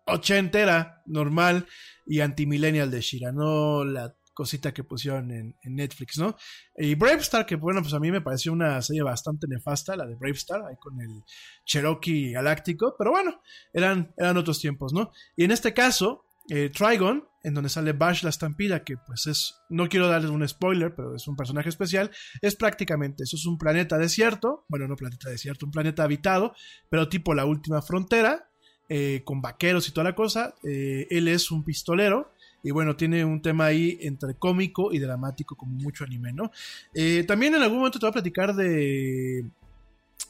[0.06, 1.66] ochentera, normal
[2.06, 6.36] y antimillennial de Shira, no la cosita que pusieron en, Netflix, ¿no?
[6.76, 10.06] Y Brave Star, que bueno, pues a mí me pareció una serie bastante nefasta, la
[10.06, 11.24] de Brave Star, ahí con el
[11.64, 13.40] Cherokee Galáctico, pero bueno,
[13.72, 15.10] eran, eran otros tiempos, ¿no?
[15.36, 19.54] Y en este caso, eh, Trigon, en donde sale Bash la estampida, que pues es,
[19.70, 22.10] no quiero darles un spoiler, pero es un personaje especial,
[22.42, 26.54] es prácticamente, eso es un planeta desierto, bueno, no planeta desierto, un planeta habitado,
[26.90, 28.50] pero tipo la última frontera,
[28.88, 32.32] eh, con vaqueros y toda la cosa, eh, él es un pistolero,
[32.62, 36.50] y bueno, tiene un tema ahí entre cómico y dramático, como mucho anime, ¿no?
[36.94, 39.44] Eh, también en algún momento te voy a platicar de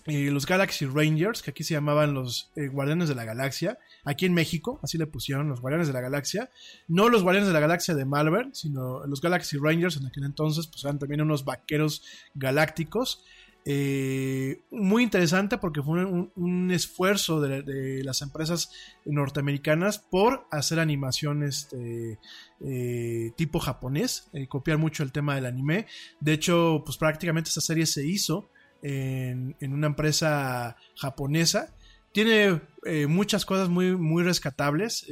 [0.06, 4.24] eh, los Galaxy Rangers, que aquí se llamaban los eh, Guardianes de la Galaxia, aquí
[4.26, 6.48] en México, así le pusieron los Guardianes de la Galaxia,
[6.86, 10.68] no los Guardianes de la Galaxia de Marvel, sino los Galaxy Rangers en aquel entonces,
[10.68, 12.04] pues eran también unos vaqueros
[12.34, 13.24] galácticos.
[13.68, 18.70] Eh, muy interesante porque fue un, esfuerzo de, las empresas
[19.04, 22.20] norteamericanas por hacer animación este,
[22.60, 25.86] eh, tipo japonés, eh, copiar mucho el tema del anime.
[26.20, 28.48] De hecho, pues prácticamente esta serie se hizo
[28.82, 31.74] en, en una empresa japonesa.
[32.12, 32.62] Tiene
[33.08, 35.04] muchas cosas muy, muy rescatables.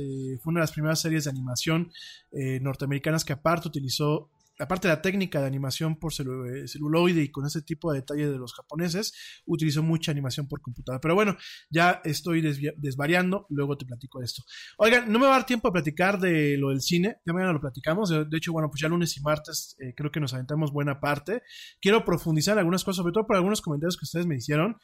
[0.42, 1.92] Fue una de las primeras series de animación
[2.32, 7.46] norteamericanas que aparte utilizó aparte de la técnica de animación por celu celuloide y con
[7.46, 9.12] ese tipo de detalle de los japoneses,
[9.46, 11.00] utilizó mucha animación por computadora.
[11.00, 11.36] Pero bueno,
[11.70, 12.40] ya estoy
[12.76, 14.42] desvariando, luego te platico esto.
[14.78, 17.52] Oigan, no me va a dar tiempo a platicar de lo del cine, ya mañana
[17.52, 18.10] lo platicamos.
[18.10, 21.00] De, de hecho, bueno, pues ya lunes y martes eh, creo que nos aventamos buena
[21.00, 21.42] parte.
[21.80, 24.76] Quiero profundizar en algunas cosas, sobre todo por algunos comentarios que ustedes me hicieron.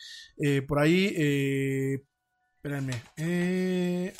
[0.42, 2.02] Eh, por ahí, eh,
[2.56, 4.12] espérenme, eh,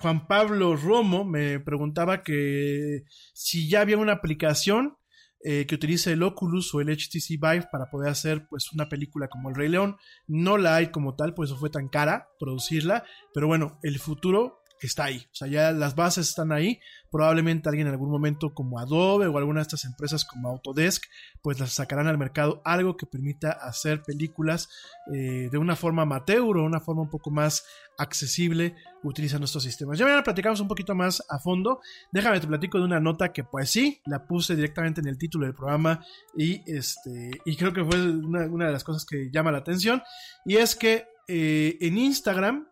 [0.00, 3.02] Juan Pablo Romo me preguntaba que
[3.34, 4.96] si ya había una aplicación
[5.44, 9.28] eh, que utilice el Oculus o el HTC Vive para poder hacer pues una película
[9.28, 9.96] como El Rey León.
[10.26, 14.62] No la hay como tal, por eso fue tan cara producirla, pero bueno, el futuro
[14.86, 15.26] está ahí.
[15.32, 16.80] O sea, ya las bases están ahí.
[17.10, 21.04] Probablemente alguien en algún momento como Adobe o alguna de estas empresas como Autodesk,
[21.42, 24.68] pues las sacarán al mercado algo que permita hacer películas
[25.14, 27.64] eh, de una forma amateur o una forma un poco más
[27.98, 29.98] accesible utilizando estos sistemas.
[29.98, 31.80] Ya mañana platicamos un poquito más a fondo.
[32.12, 35.46] Déjame te platico de una nota que pues sí, la puse directamente en el título
[35.46, 36.04] del programa
[36.36, 40.02] y este y creo que fue una, de las cosas que llama la atención
[40.44, 42.68] y es que eh, en Instagram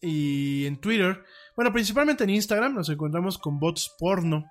[0.00, 1.24] y en Twitter
[1.56, 4.44] bueno, principalmente en Instagram nos encontramos con bots porno.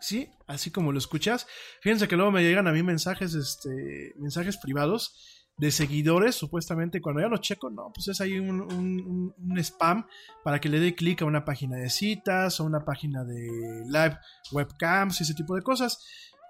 [0.00, 1.46] Sí, así como lo escuchas.
[1.82, 7.02] Fíjense que luego me llegan a mí mensajes, este, mensajes privados de seguidores, supuestamente.
[7.02, 10.06] Cuando ya lo checo, no, pues es ahí un, spam
[10.42, 14.18] para que le dé clic a una página de citas o una página de live
[14.52, 16.02] webcams y ese tipo de cosas.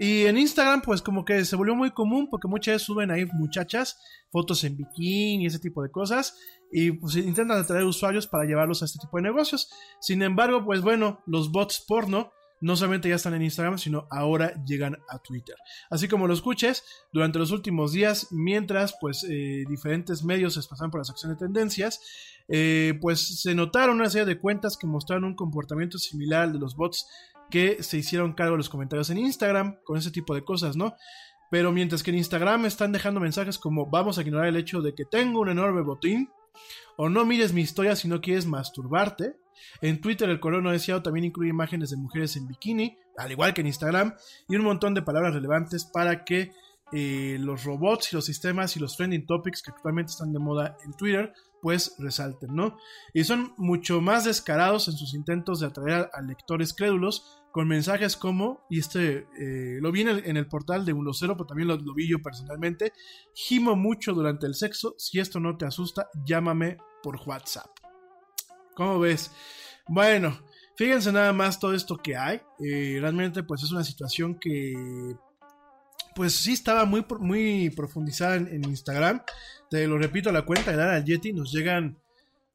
[0.03, 3.26] Y en Instagram, pues como que se volvió muy común porque muchas veces suben ahí
[3.34, 6.38] muchachas, fotos en bikini y ese tipo de cosas.
[6.72, 9.70] Y pues intentan atraer usuarios para llevarlos a este tipo de negocios.
[10.01, 12.32] Sin embargo, pues bueno, los bots porno
[12.62, 15.57] no solamente ya están en Instagram, sino ahora llegan a Twitter.
[15.90, 16.82] Así como lo escuches,
[17.12, 21.38] durante los últimos días, mientras pues eh, diferentes medios se pasaban por la sección de
[21.38, 22.01] tendencias,
[22.48, 26.59] eh, pues se notaron una serie de cuentas que mostraron un comportamiento similar al de
[26.59, 27.07] los bots
[27.51, 30.94] que se hicieron cargo de los comentarios en Instagram con ese tipo de cosas, ¿no?
[31.51, 34.94] Pero mientras que en Instagram están dejando mensajes como vamos a ignorar el hecho de
[34.94, 36.30] que tengo un enorme botín,
[36.96, 39.36] o no mires mi historia si no quieres masturbarte.
[39.80, 43.53] En Twitter el correo no deseado también incluye imágenes de mujeres en bikini, al igual
[43.53, 44.14] que en Instagram,
[44.48, 46.53] y un montón de palabras relevantes para que
[46.92, 50.76] eh, los robots y los sistemas y los trending topics que actualmente están de moda
[50.84, 51.32] en Twitter
[51.63, 52.77] pues resalten, ¿no?
[53.13, 58.17] Y son mucho más descarados en sus intentos de atraer a lectores crédulos con mensajes
[58.17, 62.09] como, y este eh, lo vi en el, portal de 1.0, pero también lo, vi
[62.09, 62.93] yo personalmente,
[63.35, 67.71] gimo mucho durante el sexo, si esto no te asusta, llámame por WhatsApp.
[68.77, 69.33] ¿Cómo ves?
[69.89, 70.39] Bueno,
[70.77, 75.17] fíjense nada más todo esto que hay, eh, realmente pues es una situación que
[76.15, 79.23] pues sí estaba muy, muy profundizada en, Instagram,
[79.71, 81.99] te lo repito, la cuenta de Dara Yeti nos llegan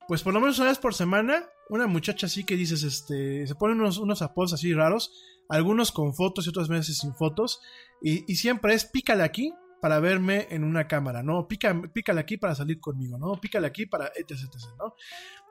[0.08, 3.56] pues por lo menos una vez por semana una muchacha así que dices, este, se
[3.56, 5.12] ponen unos, unos así raros,
[5.49, 7.60] algunos con fotos y otras veces sin fotos,
[8.01, 9.53] y, y siempre es pícale aquí
[9.86, 11.47] para verme en una cámara, ¿no?
[11.47, 13.39] pícale aquí para salir conmigo, ¿no?
[13.39, 14.95] Pícale aquí para etc, etc, ¿no?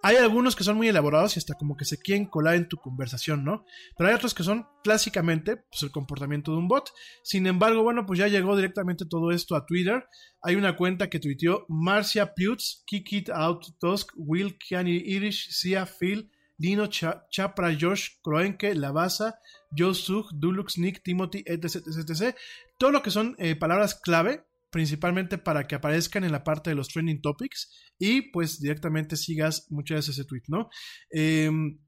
[0.02, 2.76] Hay algunos que son muy elaborados y hasta como que se quieren colar en tu
[2.76, 3.64] conversación, ¿no?
[3.96, 6.90] Pero hay otros que son clásicamente pues, el comportamiento de un bot.
[7.22, 10.04] Sin embargo, bueno, pues ya llegó directamente todo esto a Twitter.
[10.42, 15.86] Hay una cuenta que tuiteó Marcia Putz, Kick It Out, Tusk, Will, Kiani Irish, Sia,
[15.86, 19.38] Phil, Dino, Chapra, Josh, Kroenke, Lavasa,
[19.76, 22.36] Joe Sug, Dulux, Nick, Timothy, etc, etc,
[22.78, 26.76] Todo lo que son eh, palabras clave, principalmente para que aparezcan en la parte de
[26.76, 30.68] los trending topics y pues directamente sigas muchas veces ese tweet, ¿no?
[31.10, 31.78] Em,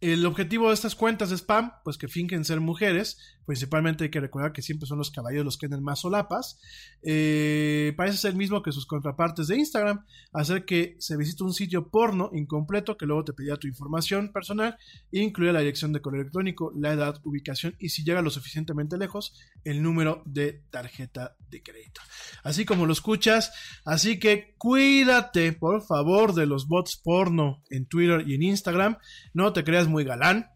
[0.00, 3.18] el objetivo de estas cuentas de spam, pues que fingen ser mujeres,
[3.48, 6.60] principalmente hay que recordar que siempre son los caballeros los que tienen más solapas,
[7.02, 11.54] eh, parece ser el mismo que sus contrapartes de Instagram, hacer que se visite un
[11.54, 14.76] sitio porno incompleto que luego te pedirá tu información personal,
[15.12, 19.32] incluye la dirección de correo electrónico, la edad, ubicación y si llega lo suficientemente lejos,
[19.64, 22.02] el número de tarjeta de crédito.
[22.42, 23.50] Así como lo escuchas,
[23.86, 28.98] así que cuídate, por favor, de los bots porno en Twitter y en Instagram,
[29.32, 30.50] no te creas muy galán.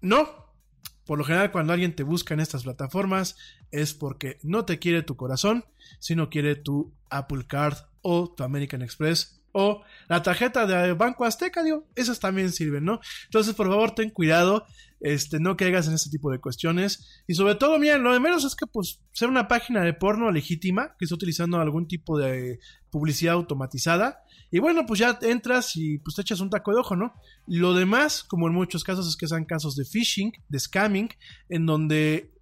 [0.00, 0.49] No.
[1.04, 3.36] Por lo general, cuando alguien te busca en estas plataformas,
[3.70, 5.64] es porque no te quiere tu corazón,
[5.98, 11.62] sino quiere tu Apple Card o tu American Express o la tarjeta de Banco Azteca,
[11.62, 13.00] digo, esas también sirven, ¿no?
[13.24, 14.66] Entonces, por favor, ten cuidado,
[15.00, 17.22] este, no caigas en este tipo de cuestiones.
[17.26, 20.30] Y sobre todo, miren, lo de menos es que, pues, ser una página de porno
[20.30, 24.22] legítima, que está utilizando algún tipo de publicidad automatizada.
[24.50, 27.14] Y bueno, pues ya entras y pues te echas un taco de ojo, ¿no?
[27.46, 31.08] Lo demás, como en muchos casos, es que sean casos de phishing, de scamming,
[31.48, 32.34] en donde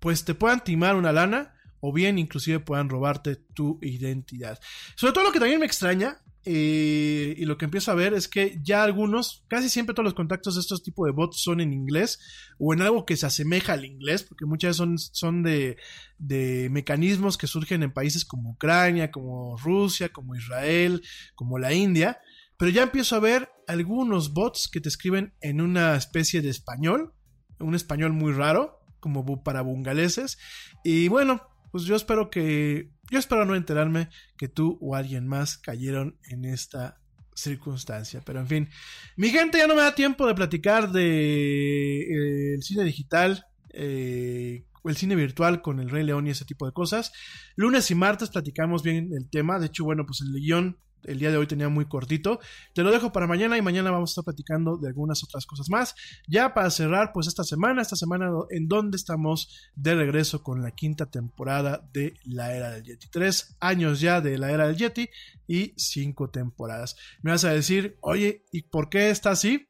[0.00, 4.58] pues te puedan timar una lana o bien inclusive puedan robarte tu identidad.
[4.96, 8.26] Sobre todo lo que también me extraña eh, y lo que empiezo a ver es
[8.26, 11.72] que ya algunos, casi siempre todos los contactos de estos tipos de bots son en
[11.72, 12.18] inglés
[12.58, 15.76] o en algo que se asemeja al inglés, porque muchas veces son, son de,
[16.18, 21.02] de mecanismos que surgen en países como Ucrania, como Rusia, como Israel,
[21.34, 22.20] como la India.
[22.58, 27.14] Pero ya empiezo a ver algunos bots que te escriben en una especie de español,
[27.60, 30.38] un español muy raro, como para bungaleses.
[30.84, 31.42] Y bueno,
[31.72, 34.08] pues yo espero que yo espero no enterarme
[34.38, 36.98] que tú o alguien más cayeron en esta
[37.34, 38.22] circunstancia.
[38.24, 38.68] Pero en fin,
[39.16, 43.44] mi gente ya no me da tiempo de platicar de eh, el cine digital.
[43.74, 47.12] Eh, el cine virtual con el Rey León y ese tipo de cosas.
[47.54, 49.58] Lunes y martes platicamos bien el tema.
[49.58, 52.40] De hecho, bueno, pues el guion el día de hoy tenía muy cortito.
[52.74, 55.68] Te lo dejo para mañana y mañana vamos a estar platicando de algunas otras cosas
[55.70, 55.94] más.
[56.28, 60.70] Ya para cerrar, pues esta semana, esta semana en donde estamos de regreso con la
[60.70, 63.08] quinta temporada de la era del Yeti.
[63.10, 65.08] Tres años ya de la era del Yeti
[65.46, 66.96] y cinco temporadas.
[67.22, 69.68] Me vas a decir, oye, ¿y por qué está así?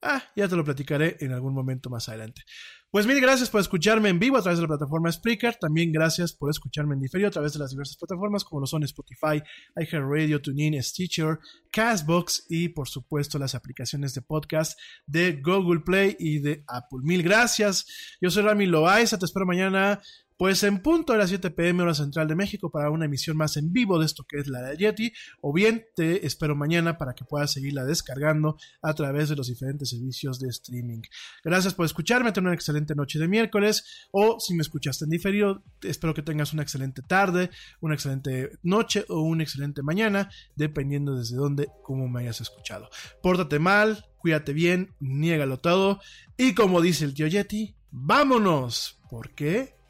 [0.00, 2.42] Ah, ya te lo platicaré en algún momento más adelante.
[2.92, 5.56] Pues mil gracias por escucharme en vivo a través de la plataforma Spreaker.
[5.56, 8.82] También gracias por escucharme en diferido a través de las diversas plataformas como lo son
[8.82, 9.42] Spotify,
[9.74, 11.38] iHeartRadio, TuneIn, Stitcher,
[11.70, 16.98] Castbox y por supuesto las aplicaciones de podcast de Google Play y de Apple.
[17.02, 17.86] Mil gracias.
[18.20, 19.18] Yo soy Rami Loaiza.
[19.18, 19.98] Te espero mañana
[20.36, 23.56] pues en punto de las 7 pm hora central de México para una emisión más
[23.56, 27.14] en vivo de esto que es la de Yeti, o bien te espero mañana para
[27.14, 31.02] que puedas seguirla descargando a través de los diferentes servicios de streaming.
[31.44, 35.62] Gracias por escucharme, ten una excelente noche de miércoles, o si me escuchaste en diferido,
[35.82, 37.50] espero que tengas una excelente tarde,
[37.80, 42.88] una excelente noche o una excelente mañana, dependiendo desde dónde, cómo me hayas escuchado.
[43.22, 46.00] Pórtate mal, cuídate bien, niégalo todo,
[46.36, 49.81] y como dice el tío Yeti, vámonos, ¿por qué?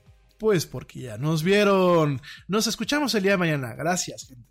[0.43, 2.21] Pues porque ya nos vieron.
[2.49, 3.77] Nos escuchamos el día de mañana.
[3.77, 4.51] Gracias, gente.